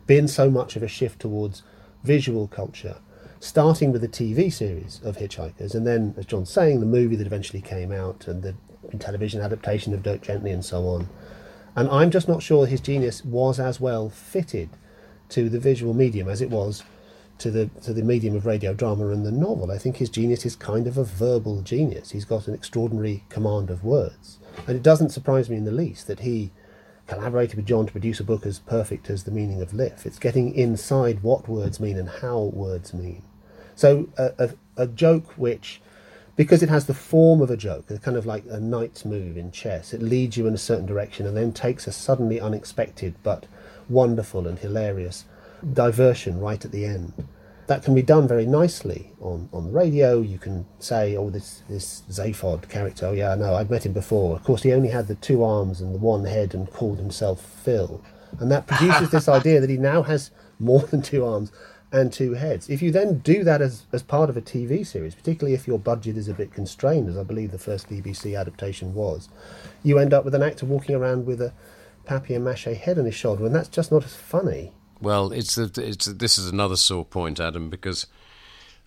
been 0.07 0.29
so 0.29 0.51
much 0.51 0.77
of 0.77 0.83
a 0.83 0.89
shift 0.89 1.21
towards 1.21 1.63
visual 2.03 2.49
culture, 2.49 2.97
starting 3.41 3.93
with 3.93 4.01
the 4.01 4.09
TV 4.09 4.53
series 4.53 5.01
of 5.05 5.17
Hitchhikers, 5.17 5.75
and 5.75 5.87
then, 5.87 6.15
as 6.17 6.27
John's 6.27 6.51
saying, 6.51 6.81
the 6.81 6.87
movie 6.87 7.17
that 7.17 7.27
eventually 7.27 7.63
came 7.63 7.93
out, 7.93 8.27
and 8.27 8.43
the 8.43 8.55
television 8.99 9.41
adaptation 9.41 9.95
of 9.95 10.03
Dirk 10.03 10.23
Gently, 10.23 10.51
and 10.51 10.65
so 10.65 10.87
on. 10.87 11.09
And 11.75 11.89
I'm 11.89 12.11
just 12.11 12.29
not 12.29 12.43
sure 12.43 12.67
his 12.67 12.81
genius 12.81 13.25
was 13.25 13.59
as 13.59 13.81
well 13.81 14.11
fitted 14.11 14.71
to 15.31 15.49
the 15.49 15.59
visual 15.59 15.95
medium 15.95 16.29
as 16.29 16.43
it 16.43 16.51
was 16.51 16.83
to 17.39 17.51
the 17.51 17.67
to 17.81 17.93
the 17.93 18.03
medium 18.03 18.37
of 18.37 18.45
radio 18.45 18.75
drama 18.75 19.09
and 19.09 19.25
the 19.25 19.33
novel. 19.33 19.71
I 19.71 19.79
think 19.79 19.97
his 19.97 20.11
genius 20.11 20.45
is 20.45 20.55
kind 20.55 20.87
of 20.87 20.99
a 20.99 21.05
verbal 21.05 21.63
genius. 21.63 22.11
He's 22.11 22.27
got 22.27 22.47
an 22.47 22.55
extraordinary 22.55 23.25
command 23.31 23.71
of 23.71 23.85
words, 23.85 24.39
and 24.67 24.77
it 24.77 24.83
doesn't 24.83 25.11
surprise 25.11 25.49
me 25.49 25.57
in 25.57 25.65
the 25.65 25.73
least 25.73 26.07
that 26.07 26.21
he 26.21 26.51
collaborated 27.07 27.57
with 27.57 27.67
John 27.67 27.87
to 27.87 27.93
produce 27.93 28.21
a 28.21 28.25
book 28.25 28.47
as 28.47 28.59
perfect 28.59 29.11
as 29.11 29.25
the 29.25 29.31
meaning 29.31 29.61
of 29.61 29.75
Liff. 29.75 30.07
It's 30.07 30.19
getting 30.19 30.55
inside 30.55 31.23
what 31.23 31.49
words 31.49 31.81
mean 31.81 31.99
and 31.99 32.09
how 32.09 32.39
words 32.41 32.95
mean. 32.95 33.23
So 33.75 34.09
a, 34.17 34.33
a, 34.39 34.51
a 34.77 34.87
joke 34.87 35.33
which, 35.37 35.81
because 36.37 36.63
it 36.63 36.69
has 36.69 36.87
the 36.87 36.95
form 36.95 37.41
of 37.41 37.51
a 37.51 37.57
joke, 37.57 37.87
kind 38.03 38.17
of 38.17 38.27
like 38.27 38.45
a 38.49 38.61
knight's 38.61 39.05
move 39.05 39.37
in 39.37 39.51
chess, 39.51 39.93
it 39.93 40.03
leads 40.03 40.37
you 40.37 40.47
in 40.47 40.55
a 40.55 40.59
certain 40.59 40.87
direction 40.87 41.27
and 41.27 41.37
then 41.37 41.53
takes 41.53 41.87
a 41.87 41.93
suddenly 41.93 42.41
unexpected 42.41 43.15
but 43.23 43.47
wonderful 43.89 44.47
and 44.47 44.59
hilarious 44.59 45.25
diversion 45.73 46.41
right 46.41 46.65
at 46.65 46.73
the 46.73 46.85
end. 46.85 47.13
That 47.67 47.85
can 47.85 47.95
be 47.95 48.03
done 48.03 48.27
very 48.27 48.47
nicely 48.47 49.13
on, 49.21 49.49
on 49.53 49.67
the 49.67 49.71
radio. 49.71 50.21
You 50.21 50.39
can 50.39 50.67
say, 50.79 51.17
oh, 51.17 51.31
this, 51.31 51.63
this 51.69 52.03
Zaphod 52.11 52.69
character, 52.69 53.07
oh, 53.07 53.13
yeah, 53.13 53.35
no, 53.35 53.55
I've 53.55 53.71
met 53.71 53.87
him 53.87 53.93
before. 53.93 54.37
Of 54.37 54.45
course, 54.45 54.63
he 54.63 54.73
only 54.73 54.89
had 54.89 55.09
the 55.09 55.15
two 55.15 55.45
arms 55.45 55.81
and 55.81 55.95
the 55.95 55.99
one 55.99 56.25
head 56.25 56.55
and 56.55 56.71
called 56.71 56.99
himself 56.99 57.41
Phil. 57.41 58.03
And 58.41 58.51
that 58.51 58.67
produces 58.67 59.11
this 59.11 59.29
idea 59.41 59.61
that 59.61 59.71
he 59.71 59.77
now 59.77 60.03
has 60.03 60.31
more 60.59 60.81
than 60.81 61.03
two 61.03 61.25
arms 61.25 61.53
and 61.93 62.13
two 62.13 62.33
heads. 62.35 62.71
If 62.71 62.81
you 62.81 62.91
then 62.91 63.19
do 63.19 63.45
that 63.45 63.61
as, 63.61 63.85
as 63.93 64.03
part 64.03 64.31
of 64.31 64.37
a 64.37 64.41
TV 64.41 64.85
series, 64.85 65.15
particularly 65.15 65.55
if 65.55 65.69
your 65.69 65.79
budget 65.79 66.17
is 66.17 66.27
a 66.27 66.35
bit 66.35 66.53
constrained, 66.53 67.09
as 67.09 67.19
I 67.19 67.23
believe 67.23 67.51
the 67.51 67.59
first 67.59 67.89
BBC 67.89 68.39
adaptation 68.39 68.95
was, 68.95 69.29
you 69.83 69.99
end 69.99 70.15
up 70.15 70.25
with 70.25 70.35
an 70.35 70.43
actor 70.43 70.65
walking 70.65 70.95
around 70.95 71.27
with 71.27 71.41
a 71.41 71.53
papier-mâché 72.07 72.77
head 72.77 72.99
on 72.99 73.05
his 73.05 73.15
shoulder, 73.15 73.45
and 73.45 73.55
that's 73.55 73.69
just 73.69 73.93
not 73.93 74.05
as 74.05 74.17
funny. 74.17 74.73
Well, 75.03 75.33
it's 75.33 75.59
it's 75.59 76.07
this 76.07 76.39
is 76.39 76.49
another 76.49 76.77
sore 76.77 77.05
point, 77.05 77.41
Adam, 77.41 77.69
because 77.69 78.07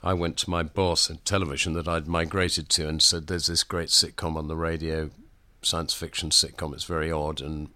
I 0.01 0.13
went 0.13 0.37
to 0.37 0.49
my 0.49 0.63
boss 0.63 1.09
at 1.09 1.25
television 1.25 1.73
that 1.73 1.89
I'd 1.89 2.07
migrated 2.07 2.69
to 2.69 2.87
and 2.87 3.01
said, 3.01 3.27
"There's 3.27 3.47
this 3.47 3.65
great 3.65 3.89
sitcom 3.89 4.37
on 4.37 4.47
the 4.47 4.55
radio, 4.55 5.09
science 5.61 5.93
fiction 5.93 6.29
sitcom. 6.29 6.73
It's 6.73 6.85
very 6.85 7.11
odd." 7.11 7.41
And 7.41 7.67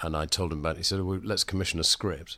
and 0.00 0.16
I 0.16 0.26
told 0.26 0.52
him 0.52 0.60
about 0.60 0.76
it. 0.76 0.78
He 0.78 0.82
said, 0.84 1.02
well, 1.02 1.18
"Let's 1.24 1.42
commission 1.42 1.80
a 1.80 1.84
script." 1.84 2.36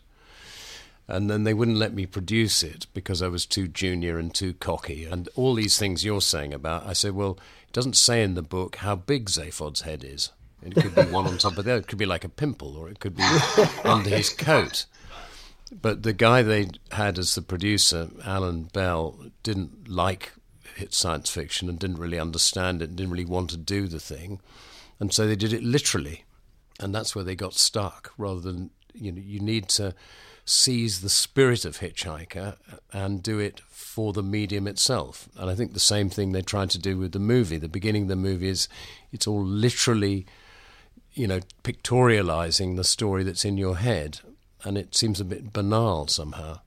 And 1.06 1.28
then 1.30 1.44
they 1.44 1.54
wouldn't 1.54 1.76
let 1.76 1.92
me 1.92 2.06
produce 2.06 2.62
it 2.62 2.86
because 2.94 3.20
I 3.20 3.28
was 3.28 3.44
too 3.44 3.68
junior 3.68 4.18
and 4.18 4.34
too 4.34 4.54
cocky. 4.54 5.04
And 5.04 5.28
all 5.36 5.54
these 5.54 5.78
things 5.78 6.04
you're 6.04 6.20
saying 6.20 6.52
about, 6.52 6.86
I 6.86 6.92
said, 6.92 7.12
well, 7.12 7.38
it 7.66 7.72
doesn't 7.72 7.96
say 7.96 8.22
in 8.22 8.34
the 8.34 8.42
book 8.42 8.76
how 8.76 8.94
big 8.94 9.30
Zaphod's 9.30 9.80
head 9.80 10.04
is. 10.04 10.32
It 10.62 10.74
could 10.74 10.94
be 10.94 11.02
one 11.10 11.26
on 11.26 11.38
top 11.38 11.56
of 11.56 11.64
the 11.64 11.72
other. 11.72 11.80
It 11.80 11.86
could 11.86 11.98
be 11.98 12.04
like 12.04 12.24
a 12.24 12.28
pimple, 12.28 12.76
or 12.76 12.90
it 12.90 13.00
could 13.00 13.16
be 13.16 13.22
under 13.84 14.10
his 14.10 14.28
coat. 14.28 14.84
But 15.70 16.02
the 16.02 16.12
guy 16.12 16.42
they 16.42 16.68
had 16.92 17.18
as 17.18 17.34
the 17.34 17.42
producer, 17.42 18.08
Alan 18.24 18.64
Bell, 18.64 19.18
didn't 19.42 19.88
like 19.88 20.32
hit 20.76 20.94
science 20.94 21.28
fiction 21.28 21.68
and 21.68 21.78
didn't 21.78 21.98
really 21.98 22.18
understand 22.18 22.80
it, 22.80 22.96
didn't 22.96 23.12
really 23.12 23.24
want 23.24 23.50
to 23.50 23.56
do 23.56 23.86
the 23.86 24.00
thing, 24.00 24.40
and 25.00 25.12
so 25.12 25.26
they 25.26 25.36
did 25.36 25.52
it 25.52 25.62
literally, 25.62 26.24
and 26.80 26.94
that's 26.94 27.14
where 27.14 27.24
they 27.24 27.34
got 27.34 27.54
stuck. 27.54 28.12
Rather 28.16 28.40
than 28.40 28.70
you 28.94 29.12
know, 29.12 29.20
you 29.20 29.40
need 29.40 29.68
to 29.68 29.94
seize 30.44 31.02
the 31.02 31.10
spirit 31.10 31.66
of 31.66 31.78
Hitchhiker 31.78 32.56
and 32.90 33.22
do 33.22 33.38
it 33.38 33.60
for 33.68 34.14
the 34.14 34.22
medium 34.22 34.66
itself. 34.66 35.28
And 35.36 35.50
I 35.50 35.54
think 35.54 35.74
the 35.74 35.80
same 35.80 36.08
thing 36.08 36.32
they 36.32 36.40
tried 36.40 36.70
to 36.70 36.78
do 36.78 36.96
with 36.96 37.12
the 37.12 37.18
movie. 37.18 37.58
The 37.58 37.68
beginning 37.68 38.04
of 38.04 38.08
the 38.08 38.16
movie 38.16 38.48
is 38.48 38.66
it's 39.12 39.26
all 39.26 39.44
literally, 39.44 40.24
you 41.12 41.26
know, 41.26 41.40
pictorializing 41.64 42.76
the 42.76 42.84
story 42.84 43.24
that's 43.24 43.44
in 43.44 43.58
your 43.58 43.76
head 43.76 44.20
and 44.64 44.76
it 44.76 44.94
seems 44.94 45.20
a 45.20 45.24
bit 45.24 45.52
banal 45.52 46.06
somehow. 46.06 46.60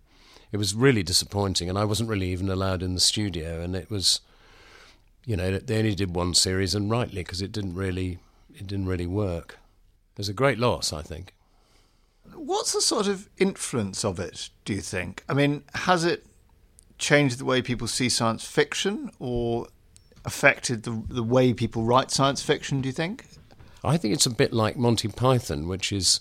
It 0.51 0.57
was 0.57 0.73
really 0.73 1.03
disappointing, 1.03 1.69
and 1.69 1.77
I 1.77 1.85
wasn't 1.85 2.09
really 2.09 2.31
even 2.31 2.49
allowed 2.49 2.83
in 2.83 2.93
the 2.93 2.99
studio, 2.99 3.61
and 3.61 3.75
it 3.75 3.89
was, 3.89 4.21
you 5.25 5.37
know, 5.37 5.57
they 5.57 5.77
only 5.79 5.95
did 5.95 6.15
one 6.15 6.33
series, 6.33 6.75
and 6.75 6.91
rightly 6.91 7.23
because 7.23 7.41
it 7.41 7.51
didn't 7.51 7.75
really, 7.75 8.19
it 8.53 8.67
didn't 8.67 8.87
really 8.87 9.07
work. 9.07 9.59
It 10.15 10.17
was 10.17 10.29
a 10.29 10.33
great 10.33 10.59
loss, 10.59 10.91
I 10.91 11.01
think. 11.01 11.33
What's 12.33 12.73
the 12.73 12.81
sort 12.81 13.07
of 13.07 13.29
influence 13.37 14.03
of 14.05 14.19
it? 14.19 14.49
Do 14.65 14.73
you 14.73 14.81
think? 14.81 15.23
I 15.29 15.33
mean, 15.33 15.63
has 15.73 16.03
it 16.05 16.25
changed 16.97 17.39
the 17.39 17.45
way 17.45 17.61
people 17.61 17.87
see 17.87 18.09
science 18.09 18.45
fiction, 18.45 19.09
or 19.19 19.67
affected 20.23 20.83
the 20.83 21.03
the 21.09 21.23
way 21.23 21.53
people 21.53 21.83
write 21.83 22.11
science 22.11 22.41
fiction? 22.43 22.81
Do 22.81 22.89
you 22.89 22.93
think? 22.93 23.25
I 23.83 23.97
think 23.97 24.13
it's 24.13 24.25
a 24.25 24.31
bit 24.31 24.53
like 24.53 24.77
Monty 24.77 25.07
Python, 25.07 25.67
which 25.67 25.91
is 25.91 26.19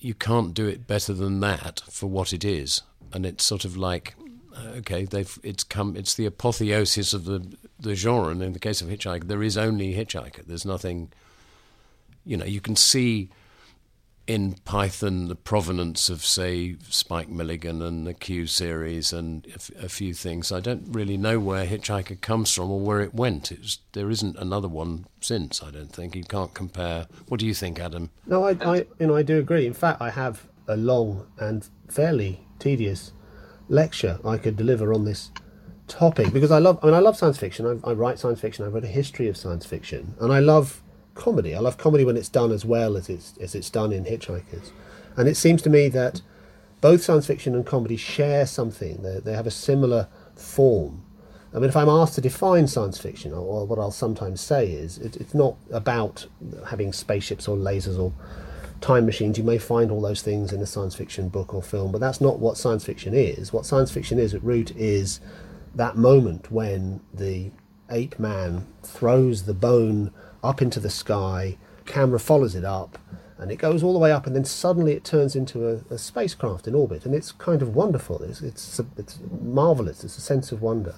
you 0.00 0.14
can't 0.14 0.54
do 0.54 0.66
it 0.66 0.86
better 0.86 1.12
than 1.12 1.40
that 1.40 1.80
for 1.90 2.06
what 2.06 2.32
it 2.32 2.44
is, 2.44 2.82
and 3.12 3.26
it's 3.26 3.44
sort 3.44 3.64
of 3.64 3.76
like 3.76 4.14
uh, 4.56 4.68
okay, 4.78 5.04
they've 5.04 5.38
it's 5.42 5.64
come 5.64 5.96
it's 5.96 6.14
the 6.14 6.26
apotheosis 6.26 7.12
of 7.12 7.24
the 7.24 7.56
the 7.78 7.94
genre, 7.94 8.30
and 8.30 8.42
in 8.42 8.52
the 8.52 8.58
case 8.58 8.80
of 8.80 8.88
Hitchhiker, 8.88 9.26
there 9.28 9.42
is 9.42 9.56
only 9.56 9.94
Hitchhiker. 9.94 10.46
There's 10.46 10.64
nothing, 10.64 11.12
you 12.24 12.36
know, 12.36 12.44
you 12.44 12.60
can 12.60 12.76
see 12.76 13.30
in 14.28 14.52
Python 14.66 15.28
the 15.28 15.34
provenance 15.34 16.10
of, 16.10 16.22
say, 16.22 16.76
Spike 16.90 17.30
Milligan 17.30 17.80
and 17.80 18.06
the 18.06 18.12
Q 18.12 18.46
series 18.46 19.10
and 19.10 19.46
a, 19.80 19.88
few 19.88 20.12
things. 20.12 20.52
I 20.52 20.60
don't 20.60 20.84
really 20.92 21.16
know 21.16 21.40
where 21.40 21.64
Hitchhiker 21.64 22.20
comes 22.20 22.52
from 22.52 22.70
or 22.70 22.78
where 22.78 23.00
it 23.00 23.14
went. 23.14 23.50
It's, 23.50 23.78
there 23.92 24.10
isn't 24.10 24.36
another 24.36 24.68
one 24.68 25.06
since. 25.22 25.62
I 25.62 25.70
don't 25.70 25.90
think 25.90 26.14
you 26.14 26.24
can't 26.24 26.52
compare. 26.52 27.06
What 27.28 27.40
do 27.40 27.46
you 27.46 27.54
think, 27.54 27.80
Adam? 27.80 28.10
No, 28.26 28.44
I, 28.44 28.50
I, 28.60 28.76
you 28.98 29.06
know, 29.06 29.16
I 29.16 29.22
do 29.22 29.38
agree. 29.38 29.66
In 29.66 29.72
fact, 29.72 30.02
I 30.02 30.10
have 30.10 30.46
a 30.68 30.76
long 30.76 31.26
and 31.38 31.66
fairly 31.88 32.44
tedious 32.58 33.12
lecture 33.70 34.20
I 34.26 34.36
could 34.36 34.58
deliver 34.58 34.92
on 34.92 35.06
this 35.06 35.30
topic 35.86 36.34
because 36.34 36.50
I 36.50 36.58
love. 36.58 36.78
I 36.82 36.86
mean, 36.86 36.94
I 36.94 36.98
love 36.98 37.16
science 37.16 37.38
fiction. 37.38 37.80
I, 37.82 37.90
I 37.90 37.92
write 37.94 38.18
science 38.18 38.40
fiction. 38.40 38.66
I've 38.66 38.74
read 38.74 38.84
a 38.84 38.88
history 38.88 39.28
of 39.28 39.38
science 39.38 39.64
fiction, 39.64 40.14
and 40.20 40.30
I 40.30 40.40
love 40.40 40.82
comedy. 41.18 41.54
I 41.54 41.58
love 41.58 41.76
comedy 41.76 42.04
when 42.04 42.16
it's 42.16 42.28
done 42.30 42.52
as 42.52 42.64
well 42.64 42.96
as 42.96 43.10
it's 43.10 43.36
as 43.38 43.54
it's 43.54 43.68
done 43.68 43.92
in 43.92 44.04
Hitchhikers, 44.04 44.70
and 45.16 45.28
it 45.28 45.36
seems 45.36 45.60
to 45.62 45.70
me 45.70 45.88
that 45.88 46.22
both 46.80 47.02
science 47.02 47.26
fiction 47.26 47.54
and 47.54 47.66
comedy 47.66 47.96
share 47.96 48.46
something. 48.46 49.02
They 49.02 49.20
they 49.20 49.34
have 49.34 49.46
a 49.46 49.50
similar 49.50 50.08
form. 50.34 51.02
I 51.52 51.58
mean, 51.58 51.68
if 51.70 51.76
I'm 51.76 51.88
asked 51.88 52.14
to 52.14 52.20
define 52.20 52.68
science 52.68 52.98
fiction, 52.98 53.32
or, 53.32 53.40
or 53.40 53.66
what 53.66 53.78
I'll 53.78 53.90
sometimes 53.90 54.40
say 54.40 54.70
is, 54.70 54.98
it, 54.98 55.16
it's 55.16 55.34
not 55.34 55.56
about 55.72 56.26
having 56.68 56.92
spaceships 56.92 57.48
or 57.48 57.56
lasers 57.56 57.98
or 57.98 58.12
time 58.80 59.06
machines. 59.06 59.38
You 59.38 59.44
may 59.44 59.58
find 59.58 59.90
all 59.90 60.00
those 60.00 60.22
things 60.22 60.52
in 60.52 60.60
a 60.60 60.66
science 60.66 60.94
fiction 60.94 61.28
book 61.28 61.54
or 61.54 61.62
film, 61.62 61.90
but 61.90 62.00
that's 62.00 62.20
not 62.20 62.38
what 62.38 62.56
science 62.56 62.84
fiction 62.84 63.14
is. 63.14 63.52
What 63.52 63.66
science 63.66 63.90
fiction 63.90 64.18
is 64.18 64.34
at 64.34 64.42
root 64.44 64.76
is 64.76 65.20
that 65.74 65.96
moment 65.96 66.50
when 66.50 67.00
the 67.12 67.50
ape 67.90 68.18
man 68.18 68.66
throws 68.82 69.44
the 69.44 69.54
bone 69.54 70.12
up 70.42 70.62
into 70.62 70.80
the 70.80 70.90
sky, 70.90 71.56
camera 71.86 72.20
follows 72.20 72.54
it 72.54 72.64
up, 72.64 72.98
and 73.38 73.52
it 73.52 73.56
goes 73.56 73.82
all 73.82 73.92
the 73.92 73.98
way 73.98 74.12
up, 74.12 74.26
and 74.26 74.34
then 74.34 74.44
suddenly 74.44 74.92
it 74.92 75.04
turns 75.04 75.36
into 75.36 75.68
a, 75.68 75.94
a 75.94 75.98
spacecraft 75.98 76.66
in 76.66 76.74
orbit, 76.74 77.06
and 77.06 77.14
it's 77.14 77.32
kind 77.32 77.62
of 77.62 77.74
wonderful. 77.74 78.22
It's, 78.22 78.40
it's, 78.40 78.80
it's 78.96 79.18
marvelous. 79.40 80.02
It's 80.02 80.18
a 80.18 80.20
sense 80.20 80.50
of 80.50 80.60
wonder, 80.60 80.96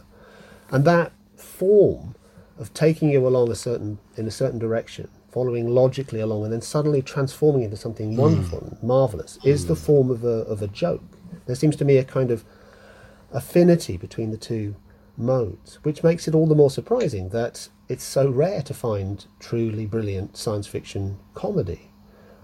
and 0.70 0.85
that 0.85 1.12
form 1.37 2.14
of 2.59 2.72
taking 2.74 3.11
you 3.11 3.26
along 3.26 3.50
a 3.50 3.55
certain 3.55 3.98
in 4.16 4.26
a 4.26 4.31
certain 4.31 4.59
direction, 4.59 5.09
following 5.31 5.68
logically 5.68 6.20
along, 6.20 6.44
and 6.44 6.53
then 6.53 6.62
suddenly 6.62 7.03
transforming 7.03 7.62
into 7.62 7.76
something 7.76 8.12
hmm. 8.12 8.20
wonderful 8.20 8.61
mm. 8.61 8.70
and 8.72 8.83
marvelous, 8.83 9.38
mm. 9.38 9.46
is 9.46 9.66
the 9.66 9.74
hmm. 9.74 9.81
form 9.81 10.11
of 10.11 10.24
a 10.24 10.44
of 10.44 10.62
a 10.62 10.66
joke. 10.66 11.03
There 11.46 11.57
seems 11.57 11.76
to 11.76 11.85
me 11.85 11.98
a 11.98 12.05
kind 12.05 12.31
of 12.31 12.44
affinity 13.33 13.96
between 13.96 14.31
the 14.31 14.37
two 14.37 14.74
modes, 15.20 15.78
which 15.83 16.02
makes 16.02 16.26
it 16.26 16.35
all 16.35 16.46
the 16.46 16.54
more 16.54 16.70
surprising 16.70 17.28
that 17.30 17.68
it's 17.88 18.04
so 18.04 18.28
rare 18.30 18.62
to 18.62 18.74
find 18.74 19.26
truly 19.38 19.87
brilliant 19.87 20.37
science 20.37 20.66
fiction 20.66 21.18
comedy. 21.35 21.90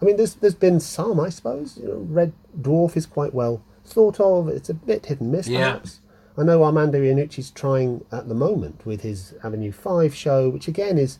I 0.00 0.04
mean, 0.04 0.16
there's 0.16 0.34
there's 0.34 0.54
been 0.54 0.80
some, 0.80 1.18
I 1.18 1.30
suppose. 1.30 1.78
You 1.78 1.88
know, 1.88 2.06
Red 2.08 2.32
Dwarf 2.60 2.96
is 2.96 3.06
quite 3.06 3.32
well 3.32 3.62
thought 3.84 4.20
of. 4.20 4.48
It's 4.48 4.68
a 4.68 4.74
bit 4.74 5.06
hit 5.06 5.20
and 5.20 5.32
miss, 5.32 5.48
yeah. 5.48 5.72
perhaps. 5.72 6.00
I 6.38 6.42
know 6.42 6.64
Armando 6.64 7.00
Iannucci's 7.00 7.50
trying 7.50 8.04
at 8.12 8.28
the 8.28 8.34
moment 8.34 8.84
with 8.84 9.00
his 9.00 9.34
Avenue 9.42 9.72
Five 9.72 10.14
show, 10.14 10.50
which 10.50 10.68
again 10.68 10.98
is 10.98 11.18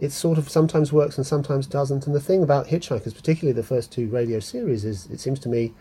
it 0.00 0.12
sort 0.12 0.38
of 0.38 0.50
sometimes 0.50 0.92
works 0.92 1.16
and 1.16 1.26
sometimes 1.26 1.66
doesn't. 1.66 2.06
And 2.06 2.14
the 2.14 2.20
thing 2.20 2.42
about 2.42 2.66
Hitchhikers, 2.66 3.14
particularly 3.14 3.52
the 3.52 3.66
first 3.66 3.90
two 3.90 4.08
radio 4.08 4.40
series, 4.40 4.84
is 4.84 5.06
it 5.06 5.20
seems 5.20 5.38
to 5.40 5.48
me 5.48 5.72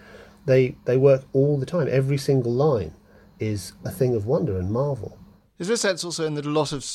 they 0.45 0.75
they 0.85 0.97
work 0.97 1.23
all 1.33 1.57
the 1.57 1.65
time. 1.65 1.87
Every 1.89 2.17
single 2.17 2.53
line 2.53 2.93
is 3.39 3.73
a 3.83 3.91
thing 3.91 4.15
of 4.15 4.25
wonder 4.25 4.57
and 4.57 4.71
marvel. 4.71 5.17
Is 5.59 5.67
there 5.67 5.75
a 5.75 5.77
sense 5.77 6.03
also 6.03 6.25
in 6.25 6.33
that 6.35 6.45
a 6.45 6.49
lot 6.49 6.71
of 6.71 6.85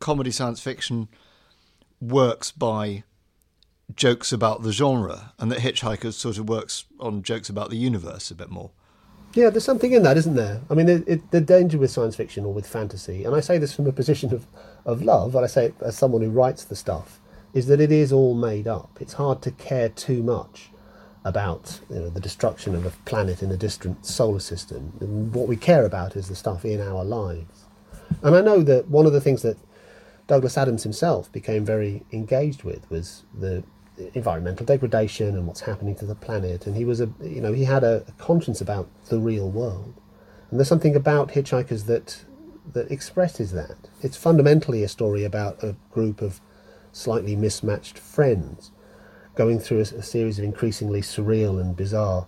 comedy 0.00 0.30
science 0.30 0.60
fiction 0.60 1.08
works 2.00 2.50
by 2.50 3.04
jokes 3.94 4.32
about 4.32 4.62
the 4.62 4.72
genre, 4.72 5.32
and 5.38 5.50
that 5.50 5.60
Hitchhikers 5.60 6.14
sort 6.14 6.38
of 6.38 6.48
works 6.48 6.84
on 6.98 7.22
jokes 7.22 7.48
about 7.48 7.70
the 7.70 7.76
universe 7.76 8.30
a 8.30 8.34
bit 8.34 8.50
more? 8.50 8.70
Yeah, 9.34 9.48
there's 9.48 9.64
something 9.64 9.92
in 9.92 10.02
that, 10.02 10.18
isn't 10.18 10.34
there? 10.34 10.60
I 10.68 10.74
mean, 10.74 10.88
it, 10.88 11.04
it, 11.06 11.30
the 11.30 11.40
danger 11.40 11.78
with 11.78 11.90
science 11.90 12.16
fiction 12.16 12.44
or 12.44 12.52
with 12.52 12.66
fantasy, 12.66 13.24
and 13.24 13.34
I 13.34 13.40
say 13.40 13.58
this 13.58 13.74
from 13.74 13.86
a 13.86 13.92
position 13.92 14.34
of, 14.34 14.46
of 14.84 15.02
love, 15.02 15.34
and 15.34 15.44
I 15.44 15.48
say 15.48 15.66
it 15.66 15.74
as 15.80 15.96
someone 15.96 16.22
who 16.22 16.30
writes 16.30 16.64
the 16.64 16.76
stuff, 16.76 17.18
is 17.54 17.66
that 17.66 17.80
it 17.80 17.92
is 17.92 18.12
all 18.12 18.34
made 18.34 18.66
up. 18.66 18.98
It's 19.00 19.14
hard 19.14 19.40
to 19.42 19.50
care 19.52 19.88
too 19.88 20.22
much 20.22 20.71
about 21.24 21.80
you 21.88 21.96
know, 21.96 22.10
the 22.10 22.20
destruction 22.20 22.74
of 22.74 22.84
a 22.84 22.90
planet 23.04 23.42
in 23.42 23.50
a 23.50 23.56
distant 23.56 24.04
solar 24.04 24.40
system. 24.40 24.92
And 25.00 25.32
what 25.32 25.48
we 25.48 25.56
care 25.56 25.84
about 25.84 26.16
is 26.16 26.28
the 26.28 26.34
stuff 26.34 26.64
in 26.64 26.80
our 26.80 27.04
lives. 27.04 27.64
And 28.22 28.34
I 28.34 28.40
know 28.40 28.62
that 28.62 28.88
one 28.88 29.06
of 29.06 29.12
the 29.12 29.20
things 29.20 29.42
that 29.42 29.56
Douglas 30.26 30.58
Adams 30.58 30.82
himself 30.82 31.30
became 31.32 31.64
very 31.64 32.02
engaged 32.12 32.62
with 32.64 32.88
was 32.90 33.24
the 33.38 33.62
environmental 34.14 34.66
degradation 34.66 35.28
and 35.28 35.46
what's 35.46 35.60
happening 35.60 35.94
to 35.96 36.06
the 36.06 36.14
planet. 36.14 36.66
And 36.66 36.76
he 36.76 36.84
was 36.84 37.00
a, 37.00 37.10
you 37.22 37.40
know, 37.40 37.52
he 37.52 37.64
had 37.64 37.84
a, 37.84 38.04
a 38.08 38.12
conscience 38.12 38.60
about 38.60 38.88
the 39.06 39.18
real 39.18 39.48
world. 39.48 39.94
And 40.50 40.58
there's 40.58 40.68
something 40.68 40.96
about 40.96 41.30
Hitchhikers 41.30 41.86
that 41.86 42.24
that 42.72 42.90
expresses 42.90 43.52
that. 43.52 43.76
It's 44.02 44.16
fundamentally 44.16 44.82
a 44.82 44.88
story 44.88 45.24
about 45.24 45.62
a 45.62 45.74
group 45.90 46.22
of 46.22 46.40
slightly 46.92 47.34
mismatched 47.34 47.98
friends 47.98 48.70
going 49.34 49.58
through 49.58 49.78
a, 49.78 49.82
a 49.82 50.02
series 50.02 50.38
of 50.38 50.44
increasingly 50.44 51.00
surreal 51.00 51.60
and 51.60 51.76
bizarre 51.76 52.26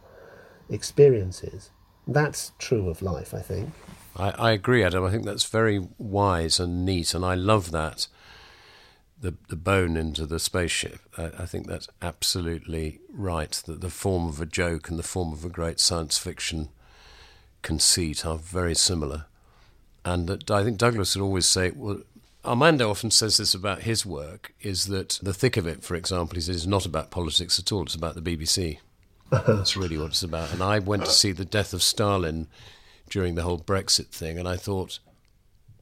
experiences. 0.68 1.70
That's 2.06 2.52
true 2.58 2.88
of 2.88 3.02
life, 3.02 3.32
I 3.34 3.40
think. 3.40 3.70
I, 4.16 4.30
I 4.30 4.50
agree, 4.52 4.84
Adam. 4.84 5.04
I 5.04 5.10
think 5.10 5.24
that's 5.24 5.44
very 5.44 5.88
wise 5.98 6.60
and 6.60 6.84
neat, 6.84 7.14
and 7.14 7.24
I 7.24 7.34
love 7.34 7.70
that. 7.72 8.06
The, 9.20 9.34
the 9.48 9.56
bone 9.56 9.96
into 9.96 10.26
the 10.26 10.38
spaceship. 10.38 11.00
I, 11.16 11.30
I 11.38 11.46
think 11.46 11.66
that's 11.66 11.88
absolutely 12.02 13.00
right. 13.10 13.52
That 13.66 13.80
the 13.80 13.88
form 13.88 14.28
of 14.28 14.38
a 14.40 14.46
joke 14.46 14.90
and 14.90 14.98
the 14.98 15.02
form 15.02 15.32
of 15.32 15.44
a 15.46 15.48
great 15.48 15.80
science 15.80 16.18
fiction 16.18 16.68
conceit 17.62 18.26
are 18.26 18.36
very 18.36 18.74
similar. 18.74 19.24
And 20.04 20.26
that 20.28 20.50
I 20.50 20.62
think 20.62 20.76
Douglas 20.76 21.16
would 21.16 21.24
always 21.24 21.46
say, 21.46 21.70
well, 21.70 22.02
Armando 22.44 22.90
often 22.90 23.10
says 23.10 23.38
this 23.38 23.54
about 23.54 23.82
his 23.82 24.04
work, 24.04 24.52
is 24.60 24.86
that 24.86 25.18
the 25.22 25.34
thick 25.34 25.56
of 25.56 25.66
it, 25.66 25.82
for 25.82 25.94
example, 25.94 26.36
is 26.36 26.48
it's 26.48 26.66
not 26.66 26.86
about 26.86 27.10
politics 27.10 27.58
at 27.58 27.72
all, 27.72 27.84
it's 27.84 27.94
about 27.94 28.14
the 28.14 28.36
BBC. 28.36 28.78
That's 29.30 29.76
really 29.76 29.96
what 29.96 30.08
it's 30.08 30.22
about. 30.22 30.52
And 30.52 30.62
I 30.62 30.78
went 30.78 31.06
to 31.06 31.10
see 31.10 31.32
The 31.32 31.44
Death 31.44 31.72
of 31.72 31.82
Stalin 31.82 32.46
during 33.08 33.34
the 33.34 33.42
whole 33.42 33.58
Brexit 33.58 34.08
thing, 34.08 34.38
and 34.38 34.46
I 34.46 34.56
thought, 34.56 34.98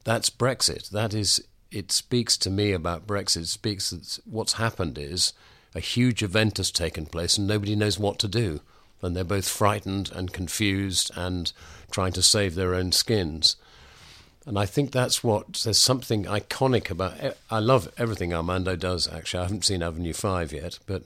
that's 0.03 0.29
Brexit. 0.29 0.89
That 0.89 1.13
is, 1.13 1.43
it 1.71 1.91
speaks 1.91 2.37
to 2.37 2.49
me 2.49 2.71
about 2.71 3.07
Brexit. 3.07 3.41
It 3.41 3.47
speaks 3.47 3.89
that 3.89 4.19
what's 4.25 4.53
happened 4.53 4.97
is 4.97 5.33
a 5.73 5.79
huge 5.79 6.21
event 6.21 6.57
has 6.57 6.71
taken 6.71 7.05
place 7.05 7.37
and 7.37 7.47
nobody 7.47 7.75
knows 7.75 7.97
what 7.97 8.19
to 8.19 8.27
do. 8.27 8.61
And 9.01 9.15
they're 9.15 9.23
both 9.23 9.47
frightened 9.47 10.11
and 10.13 10.31
confused 10.31 11.11
and 11.15 11.51
trying 11.91 12.13
to 12.13 12.21
save 12.21 12.55
their 12.55 12.73
own 12.73 12.91
skins. 12.91 13.57
And 14.45 14.59
I 14.59 14.65
think 14.65 14.91
that's 14.91 15.23
what 15.23 15.53
there's 15.63 15.77
something 15.77 16.25
iconic 16.25 16.89
about. 16.89 17.13
I 17.49 17.59
love 17.59 17.91
everything 17.97 18.33
Armando 18.33 18.75
does. 18.75 19.07
Actually, 19.07 19.39
I 19.39 19.43
haven't 19.43 19.65
seen 19.65 19.81
Avenue 19.81 20.13
Five 20.13 20.51
yet, 20.51 20.79
but 20.85 21.03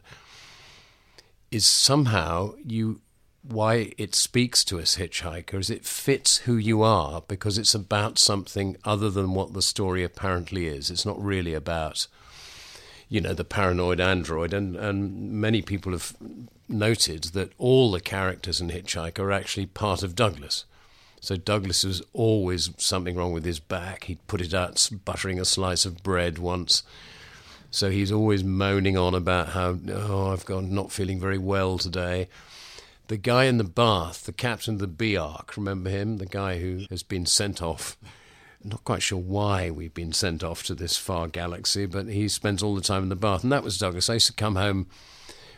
is 1.52 1.66
somehow 1.66 2.54
you 2.66 3.02
why 3.44 3.94
it 3.98 4.14
speaks 4.14 4.64
to 4.66 4.80
us 4.80 4.98
hitchhiker 4.98 5.60
is 5.60 5.70
It 5.70 5.86
fits 5.86 6.40
who 6.40 6.58
you 6.58 6.82
are 6.82 7.24
because 7.28 7.58
it's 7.58 7.74
about 7.74 8.18
something 8.18 8.76
other 8.84 9.10
than 9.10 9.34
what 9.34 9.54
the 9.54 9.62
story 9.62 10.04
apparently 10.04 10.68
is. 10.68 10.92
It's 10.92 11.06
not 11.06 11.22
really 11.22 11.54
about 11.54 12.08
you 13.10 13.22
know 13.22 13.34
the 13.34 13.46
paranoid 13.46 14.00
android, 14.00 14.54
and 14.54 14.76
and 14.76 15.32
many 15.32 15.62
people 15.62 15.94
have 15.94 16.16
noted 16.68 17.26
that 17.26 17.54
all 17.58 17.92
the 17.92 18.02
characters 18.02 18.60
in 18.60 18.70
Hitchhiker 18.70 19.20
are 19.20 19.32
actually 19.32 19.68
part 19.68 20.04
of 20.04 20.16
Douglas. 20.16 20.66
So 21.20 21.36
Douglas 21.36 21.84
was 21.84 22.02
always 22.14 22.70
something 22.78 23.16
wrong 23.16 23.34
with 23.34 23.44
his 23.44 23.60
back. 23.60 24.06
He'd 24.06 24.26
put 24.28 24.42
it 24.42 24.54
out 24.54 24.90
buttering 25.04 25.40
a 25.40 25.46
slice 25.46 25.86
of 25.86 26.04
bread 26.04 26.38
once. 26.38 26.84
So 27.72 27.90
he's 27.90 28.12
always 28.12 28.44
moaning 28.44 28.98
on 28.98 29.14
about 29.14 29.50
how, 29.50 29.78
oh, 29.90 30.32
I've 30.32 30.46
got 30.46 30.64
not 30.64 30.92
feeling 30.92 31.20
very 31.20 31.38
well 31.38 31.78
today. 31.78 32.30
The 33.08 33.18
guy 33.18 33.46
in 33.46 33.58
the 33.58 33.64
bath, 33.64 34.26
the 34.26 34.34
captain 34.34 34.76
of 34.76 34.80
the 34.80 34.88
B 34.88 35.18
Ark, 35.18 35.56
remember 35.58 35.90
him? 35.90 36.18
The 36.18 36.26
guy 36.26 36.60
who 36.60 36.86
has 36.90 37.04
been 37.04 37.26
sent 37.26 37.62
off. 37.62 37.98
Not 38.64 38.84
quite 38.84 39.02
sure 39.02 39.20
why 39.20 39.70
we've 39.70 39.94
been 39.94 40.14
sent 40.14 40.44
off 40.44 40.64
to 40.64 40.76
this 40.76 40.98
far 40.98 41.28
galaxy, 41.28 41.86
but 41.86 42.08
he 42.08 42.28
spends 42.28 42.62
all 42.62 42.76
the 42.76 42.82
time 42.82 43.04
in 43.04 43.10
the 43.10 43.16
bath. 43.16 43.44
And 43.44 43.52
that 43.52 43.64
was 43.64 43.78
Douglas. 43.78 44.10
I 44.10 44.16
used 44.16 44.28
to 44.28 44.34
come 44.34 44.56
home 44.56 44.88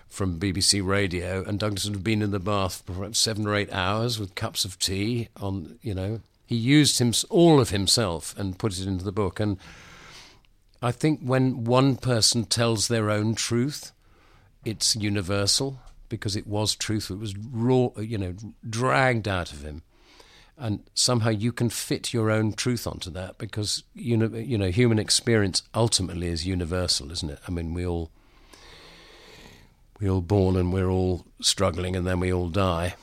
from 0.09 0.39
BBC 0.39 0.85
Radio, 0.85 1.43
and 1.45 1.59
Douglas 1.59 1.85
had 1.85 2.03
been 2.03 2.21
in 2.21 2.31
the 2.31 2.39
bath 2.39 2.83
for 2.85 2.93
perhaps 2.93 3.19
seven 3.19 3.47
or 3.47 3.55
eight 3.55 3.71
hours 3.71 4.19
with 4.19 4.35
cups 4.35 4.65
of 4.65 4.79
tea. 4.79 5.29
On 5.39 5.77
you 5.81 5.93
know, 5.93 6.21
he 6.45 6.55
used 6.55 6.99
him 6.99 7.13
all 7.29 7.61
of 7.61 7.69
himself 7.69 8.35
and 8.37 8.57
put 8.57 8.77
it 8.77 8.87
into 8.87 9.05
the 9.05 9.11
book. 9.11 9.39
And 9.39 9.57
I 10.81 10.91
think 10.91 11.21
when 11.21 11.63
one 11.63 11.95
person 11.95 12.45
tells 12.45 12.87
their 12.87 13.11
own 13.11 13.35
truth, 13.35 13.91
it's 14.65 14.95
universal 14.95 15.79
because 16.09 16.35
it 16.35 16.47
was 16.47 16.75
truth. 16.75 17.11
It 17.11 17.19
was 17.19 17.37
raw, 17.37 17.89
you 17.99 18.17
know, 18.17 18.33
dragged 18.67 19.27
out 19.27 19.53
of 19.53 19.63
him. 19.63 19.83
And 20.57 20.81
somehow 20.93 21.29
you 21.29 21.53
can 21.53 21.69
fit 21.69 22.13
your 22.13 22.31
own 22.31 22.53
truth 22.53 22.85
onto 22.85 23.09
that 23.11 23.37
because 23.37 23.83
you 23.93 24.17
know, 24.17 24.35
you 24.35 24.57
know, 24.57 24.71
human 24.71 24.99
experience 24.99 25.61
ultimately 25.73 26.27
is 26.27 26.45
universal, 26.45 27.11
isn't 27.11 27.29
it? 27.29 27.39
I 27.47 27.51
mean, 27.51 27.73
we 27.73 27.85
all 27.85 28.09
we're 29.99 30.11
all 30.11 30.21
born 30.21 30.55
and 30.55 30.71
we're 30.71 30.89
all 30.89 31.25
struggling 31.41 31.95
and 31.95 32.07
then 32.07 32.19
we 32.19 32.31
all 32.31 32.49
die. 32.49 32.95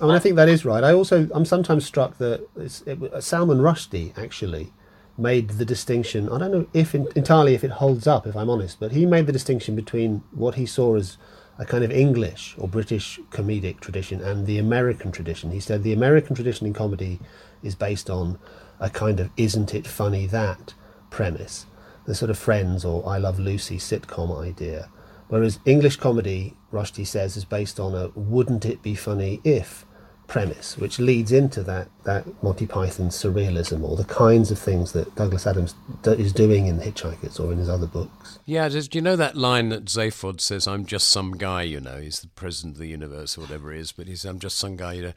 I 0.00 0.06
mean, 0.06 0.14
I 0.14 0.18
think 0.18 0.36
that 0.36 0.48
is 0.48 0.64
right. 0.64 0.84
I 0.84 0.92
also, 0.92 1.28
I'm 1.32 1.44
sometimes 1.44 1.84
struck 1.84 2.18
that 2.18 2.46
it, 2.56 3.22
Salman 3.22 3.58
Rushdie 3.58 4.16
actually 4.16 4.72
made 5.16 5.50
the 5.50 5.64
distinction. 5.64 6.28
I 6.28 6.38
don't 6.38 6.52
know 6.52 6.66
if 6.72 6.94
in, 6.94 7.08
entirely 7.16 7.54
if 7.54 7.64
it 7.64 7.72
holds 7.72 8.06
up, 8.06 8.26
if 8.26 8.36
I'm 8.36 8.48
honest, 8.48 8.78
but 8.78 8.92
he 8.92 9.04
made 9.04 9.26
the 9.26 9.32
distinction 9.32 9.74
between 9.74 10.22
what 10.30 10.54
he 10.54 10.66
saw 10.66 10.96
as 10.96 11.18
a 11.58 11.64
kind 11.64 11.82
of 11.82 11.90
English 11.90 12.54
or 12.56 12.68
British 12.68 13.18
comedic 13.30 13.80
tradition 13.80 14.20
and 14.20 14.46
the 14.46 14.58
American 14.58 15.10
tradition. 15.10 15.50
He 15.50 15.58
said 15.58 15.82
the 15.82 15.92
American 15.92 16.36
tradition 16.36 16.68
in 16.68 16.72
comedy 16.72 17.18
is 17.64 17.74
based 17.74 18.08
on 18.08 18.38
a 18.78 18.88
kind 18.88 19.18
of 19.18 19.30
"isn't 19.36 19.74
it 19.74 19.88
funny 19.88 20.26
that" 20.26 20.74
premise, 21.10 21.66
the 22.04 22.14
sort 22.14 22.30
of 22.30 22.38
Friends 22.38 22.84
or 22.84 23.06
I 23.08 23.18
Love 23.18 23.40
Lucy 23.40 23.78
sitcom 23.78 24.40
idea 24.40 24.88
Whereas 25.28 25.58
English 25.64 25.96
comedy, 25.96 26.54
Rushdie 26.72 27.06
says, 27.06 27.36
is 27.36 27.44
based 27.44 27.78
on 27.78 27.94
a 27.94 28.08
wouldn't 28.14 28.64
it 28.64 28.82
be 28.82 28.94
funny 28.94 29.40
if 29.44 29.84
premise, 30.26 30.76
which 30.76 30.98
leads 30.98 31.32
into 31.32 31.62
that, 31.62 31.88
that 32.04 32.42
Monty 32.42 32.66
Python 32.66 33.08
surrealism 33.08 33.82
or 33.82 33.96
the 33.96 34.04
kinds 34.04 34.50
of 34.50 34.58
things 34.58 34.92
that 34.92 35.14
Douglas 35.16 35.46
Adams 35.46 35.74
do, 36.02 36.12
is 36.12 36.32
doing 36.32 36.66
in 36.66 36.78
Hitchhikers 36.78 37.40
or 37.40 37.50
in 37.50 37.58
his 37.58 37.68
other 37.68 37.86
books. 37.86 38.38
Yeah, 38.44 38.68
do 38.68 38.86
you 38.92 39.00
know 39.00 39.16
that 39.16 39.36
line 39.36 39.70
that 39.70 39.86
Zaphod 39.86 40.40
says, 40.40 40.68
I'm 40.68 40.84
just 40.84 41.08
some 41.08 41.32
guy, 41.32 41.62
you 41.62 41.80
know, 41.80 41.98
he's 41.98 42.20
the 42.20 42.28
president 42.28 42.74
of 42.74 42.80
the 42.80 42.88
universe 42.88 43.36
or 43.36 43.42
whatever 43.42 43.72
he 43.72 43.80
is, 43.80 43.92
but 43.92 44.06
he's, 44.06 44.24
I'm 44.24 44.38
just 44.38 44.58
some 44.58 44.76
guy, 44.76 44.92
you 44.94 45.02
know. 45.02 45.12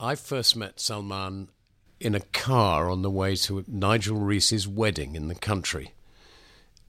I 0.00 0.16
first 0.16 0.56
met 0.56 0.80
Salman 0.80 1.48
in 2.00 2.14
a 2.14 2.20
car 2.20 2.90
on 2.90 3.02
the 3.02 3.10
way 3.10 3.34
to 3.36 3.64
Nigel 3.66 4.16
Rees's 4.16 4.68
wedding 4.68 5.14
in 5.14 5.28
the 5.28 5.34
country. 5.34 5.92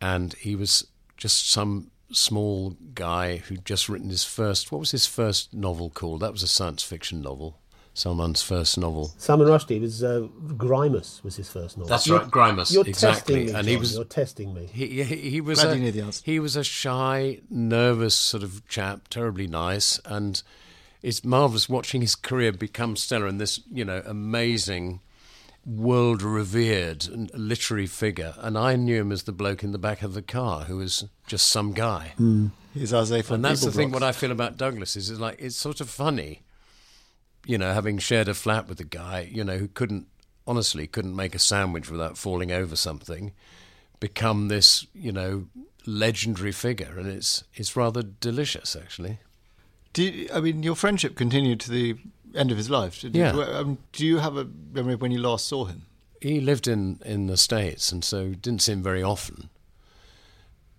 And 0.01 0.33
he 0.35 0.55
was 0.55 0.87
just 1.17 1.49
some 1.49 1.91
small 2.11 2.75
guy 2.93 3.37
who'd 3.37 3.65
just 3.65 3.89
written 3.89 4.09
his 4.09 4.23
first. 4.23 4.71
What 4.71 4.79
was 4.79 4.91
his 4.91 5.05
first 5.05 5.53
novel 5.53 5.89
called? 5.89 6.21
That 6.21 6.31
was 6.31 6.43
a 6.43 6.47
science 6.47 6.83
fiction 6.83 7.21
novel. 7.21 7.59
Salman's 7.93 8.41
first 8.41 8.77
novel. 8.77 9.13
Salman 9.17 9.47
Rushdie 9.47 9.81
was 9.81 10.03
uh, 10.03 10.27
Grimus 10.55 11.21
was 11.21 11.35
his 11.35 11.49
first 11.49 11.77
novel. 11.77 11.89
That's 11.89 12.07
you're, 12.07 12.19
right, 12.19 12.31
Grimus. 12.31 12.71
You're 12.71 12.87
exactly, 12.87 13.17
testing 13.17 13.35
me, 13.35 13.41
and 13.41 13.51
John. 13.51 13.65
he 13.65 13.77
was. 13.77 13.95
You're 13.95 14.03
testing 14.05 14.53
me. 14.53 14.69
He, 14.71 15.03
he, 15.03 15.15
he 15.31 15.41
was. 15.41 15.59
Glad 15.61 15.73
a, 15.73 15.75
you 15.77 15.83
knew 15.83 15.91
the 15.91 16.01
answer. 16.01 16.21
He 16.23 16.39
was 16.39 16.55
a 16.55 16.63
shy, 16.63 17.41
nervous 17.49 18.15
sort 18.15 18.43
of 18.43 18.65
chap, 18.69 19.09
terribly 19.09 19.47
nice, 19.47 19.99
and 20.05 20.41
it's 21.01 21.23
marvelous 21.23 21.67
watching 21.67 22.01
his 22.01 22.15
career 22.15 22.51
become 22.51 22.95
stellar 22.95 23.27
and 23.27 23.39
this, 23.39 23.59
you 23.71 23.85
know, 23.85 24.01
amazing 24.05 25.01
world 25.65 26.21
revered 26.21 27.07
literary 27.33 27.87
figure, 27.87 28.33
and 28.37 28.57
I 28.57 28.75
knew 28.75 29.01
him 29.01 29.11
as 29.11 29.23
the 29.23 29.31
bloke 29.31 29.63
in 29.63 29.71
the 29.71 29.77
back 29.77 30.01
of 30.01 30.13
the 30.13 30.21
car 30.21 30.63
who 30.63 30.77
was 30.77 31.05
just 31.27 31.47
some 31.47 31.73
guy. 31.73 32.13
Mm. 32.19 32.51
He's 32.73 32.93
Isaiah 32.93 33.23
And 33.29 33.43
that's 33.43 33.61
the 33.61 33.71
thing. 33.71 33.91
What 33.91 34.03
I 34.03 34.11
feel 34.11 34.31
about 34.31 34.57
Douglas 34.57 34.95
is, 34.95 35.09
is 35.09 35.19
like 35.19 35.37
it's 35.39 35.55
sort 35.55 35.81
of 35.81 35.89
funny, 35.89 36.43
you 37.45 37.57
know, 37.57 37.73
having 37.73 37.97
shared 37.97 38.27
a 38.27 38.33
flat 38.33 38.67
with 38.67 38.79
a 38.79 38.85
guy, 38.85 39.29
you 39.31 39.43
know, 39.43 39.57
who 39.57 39.67
couldn't 39.67 40.07
honestly 40.47 40.87
couldn't 40.87 41.15
make 41.15 41.35
a 41.35 41.39
sandwich 41.39 41.89
without 41.89 42.17
falling 42.17 42.51
over 42.51 42.75
something, 42.75 43.33
become 43.99 44.47
this, 44.47 44.87
you 44.93 45.11
know, 45.11 45.45
legendary 45.85 46.51
figure, 46.51 46.95
and 46.97 47.07
it's 47.07 47.43
it's 47.55 47.75
rather 47.75 48.03
delicious 48.03 48.75
actually. 48.75 49.19
Do 49.93 50.03
you, 50.03 50.29
I 50.33 50.39
mean 50.39 50.63
your 50.63 50.75
friendship 50.75 51.15
continued 51.15 51.59
to 51.61 51.71
the 51.71 51.97
end 52.35 52.51
of 52.51 52.57
his 52.57 52.69
life? 52.69 53.03
Yeah. 53.03 53.31
Um, 53.31 53.77
do 53.91 54.05
you 54.05 54.17
have 54.17 54.37
a 54.37 54.47
memory 54.71 54.93
of 54.93 55.01
when 55.01 55.11
you 55.11 55.19
last 55.19 55.47
saw 55.47 55.65
him? 55.65 55.83
He 56.21 56.41
lived 56.41 56.67
in, 56.67 56.99
in 57.05 57.27
the 57.27 57.37
States 57.37 57.91
and 57.91 58.03
so 58.03 58.29
didn't 58.29 58.61
see 58.61 58.73
him 58.73 58.83
very 58.83 59.01
often. 59.01 59.49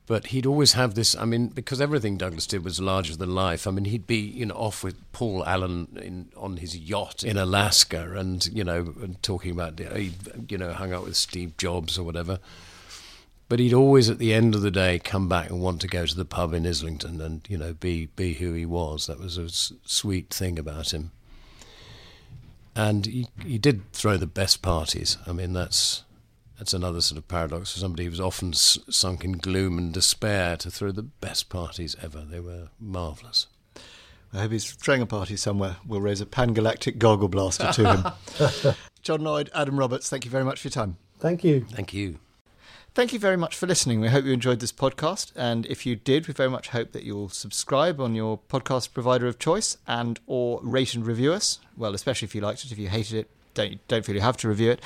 But 0.06 0.26
he'd 0.28 0.44
always 0.44 0.72
have 0.72 0.96
this, 0.96 1.14
I 1.14 1.24
mean, 1.24 1.48
because 1.48 1.80
everything 1.80 2.16
Douglas 2.16 2.44
did 2.44 2.64
was 2.64 2.80
larger 2.80 3.16
than 3.16 3.32
life. 3.32 3.64
I 3.64 3.70
mean, 3.70 3.84
he'd 3.84 4.08
be, 4.08 4.16
you 4.16 4.46
know, 4.46 4.56
off 4.56 4.82
with 4.82 4.96
Paul 5.12 5.44
Allen 5.46 5.96
in, 6.02 6.32
on 6.36 6.56
his 6.56 6.76
yacht 6.76 7.22
in 7.22 7.36
Alaska 7.36 8.18
and, 8.18 8.44
you 8.46 8.64
know, 8.64 8.92
and 9.00 9.22
talking 9.22 9.52
about, 9.52 9.78
he, 9.78 10.12
you 10.48 10.58
know, 10.58 10.72
hung 10.72 10.92
out 10.92 11.04
with 11.04 11.16
Steve 11.16 11.56
Jobs 11.56 11.96
or 11.96 12.02
whatever. 12.02 12.40
But 13.48 13.60
he'd 13.60 13.72
always, 13.72 14.10
at 14.10 14.18
the 14.18 14.34
end 14.34 14.56
of 14.56 14.62
the 14.62 14.70
day, 14.72 14.98
come 14.98 15.28
back 15.28 15.48
and 15.48 15.60
want 15.60 15.80
to 15.82 15.88
go 15.88 16.04
to 16.04 16.16
the 16.16 16.24
pub 16.24 16.54
in 16.54 16.66
Islington 16.66 17.20
and, 17.20 17.46
you 17.48 17.56
know, 17.56 17.74
be, 17.74 18.06
be 18.06 18.34
who 18.34 18.52
he 18.52 18.66
was. 18.66 19.06
That 19.06 19.20
was 19.20 19.38
a 19.38 19.44
s- 19.44 19.72
sweet 19.84 20.34
thing 20.34 20.58
about 20.58 20.92
him 20.92 21.12
and 22.76 23.06
he, 23.06 23.26
he 23.44 23.58
did 23.58 23.90
throw 23.92 24.16
the 24.16 24.26
best 24.26 24.62
parties. 24.62 25.16
I 25.26 25.32
mean, 25.32 25.52
that's 25.52 26.04
that's 26.58 26.74
another 26.74 27.00
sort 27.00 27.16
of 27.18 27.26
paradox 27.26 27.72
for 27.72 27.78
somebody 27.78 28.04
who 28.04 28.10
was 28.10 28.20
often 28.20 28.50
s- 28.50 28.78
sunk 28.90 29.24
in 29.24 29.32
gloom 29.32 29.78
and 29.78 29.94
despair 29.94 30.56
to 30.58 30.70
throw 30.70 30.92
the 30.92 31.02
best 31.02 31.48
parties 31.48 31.96
ever. 32.02 32.20
They 32.20 32.40
were 32.40 32.68
marvellous. 32.78 33.46
I 34.32 34.40
hope 34.42 34.52
he's 34.52 34.70
throwing 34.70 35.00
a 35.02 35.06
party 35.06 35.36
somewhere. 35.36 35.76
We'll 35.86 36.00
raise 36.02 36.20
a 36.20 36.26
pan 36.26 36.52
galactic 36.52 36.98
gargle 36.98 37.28
blaster 37.28 37.72
to 37.72 37.94
him. 37.94 38.74
John 39.02 39.22
Lloyd, 39.22 39.50
Adam 39.54 39.78
Roberts, 39.78 40.08
thank 40.10 40.24
you 40.24 40.30
very 40.30 40.44
much 40.44 40.60
for 40.60 40.68
your 40.68 40.72
time. 40.72 40.98
Thank 41.18 41.42
you. 41.42 41.64
Thank 41.72 41.92
you. 41.94 42.18
Thank 42.92 43.12
you 43.12 43.20
very 43.20 43.36
much 43.36 43.56
for 43.56 43.68
listening. 43.68 44.00
We 44.00 44.08
hope 44.08 44.24
you 44.24 44.32
enjoyed 44.32 44.58
this 44.58 44.72
podcast, 44.72 45.30
and 45.36 45.64
if 45.66 45.86
you 45.86 45.94
did, 45.94 46.26
we 46.26 46.34
very 46.34 46.50
much 46.50 46.68
hope 46.68 46.90
that 46.90 47.04
you'll 47.04 47.28
subscribe 47.28 48.00
on 48.00 48.16
your 48.16 48.38
podcast 48.48 48.92
provider 48.92 49.28
of 49.28 49.38
choice 49.38 49.76
and 49.86 50.18
or 50.26 50.60
rate 50.64 50.94
and 50.94 51.06
review 51.06 51.32
us. 51.32 51.60
Well, 51.76 51.94
especially 51.94 52.26
if 52.26 52.34
you 52.34 52.40
liked 52.40 52.64
it. 52.64 52.72
If 52.72 52.78
you 52.78 52.88
hated 52.88 53.18
it, 53.20 53.30
don't 53.54 53.86
don't 53.86 54.04
feel 54.04 54.16
you 54.16 54.20
have 54.20 54.36
to 54.38 54.48
review 54.48 54.72
it. 54.72 54.82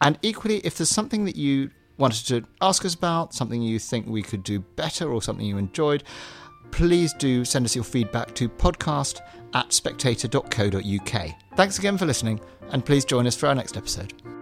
And 0.00 0.20
equally, 0.22 0.58
if 0.58 0.78
there's 0.78 0.88
something 0.88 1.24
that 1.24 1.34
you 1.34 1.70
wanted 1.98 2.26
to 2.28 2.44
ask 2.60 2.84
us 2.84 2.94
about, 2.94 3.34
something 3.34 3.60
you 3.60 3.80
think 3.80 4.06
we 4.06 4.22
could 4.22 4.44
do 4.44 4.60
better, 4.60 5.12
or 5.12 5.20
something 5.20 5.44
you 5.44 5.58
enjoyed, 5.58 6.04
please 6.70 7.12
do 7.12 7.44
send 7.44 7.64
us 7.64 7.74
your 7.74 7.84
feedback 7.84 8.34
to 8.36 8.48
podcast 8.48 9.20
at 9.54 9.72
spectator.co.uk. 9.72 11.34
Thanks 11.56 11.78
again 11.80 11.98
for 11.98 12.06
listening, 12.06 12.40
and 12.70 12.84
please 12.84 13.04
join 13.04 13.26
us 13.26 13.34
for 13.34 13.48
our 13.48 13.54
next 13.56 13.76
episode. 13.76 14.37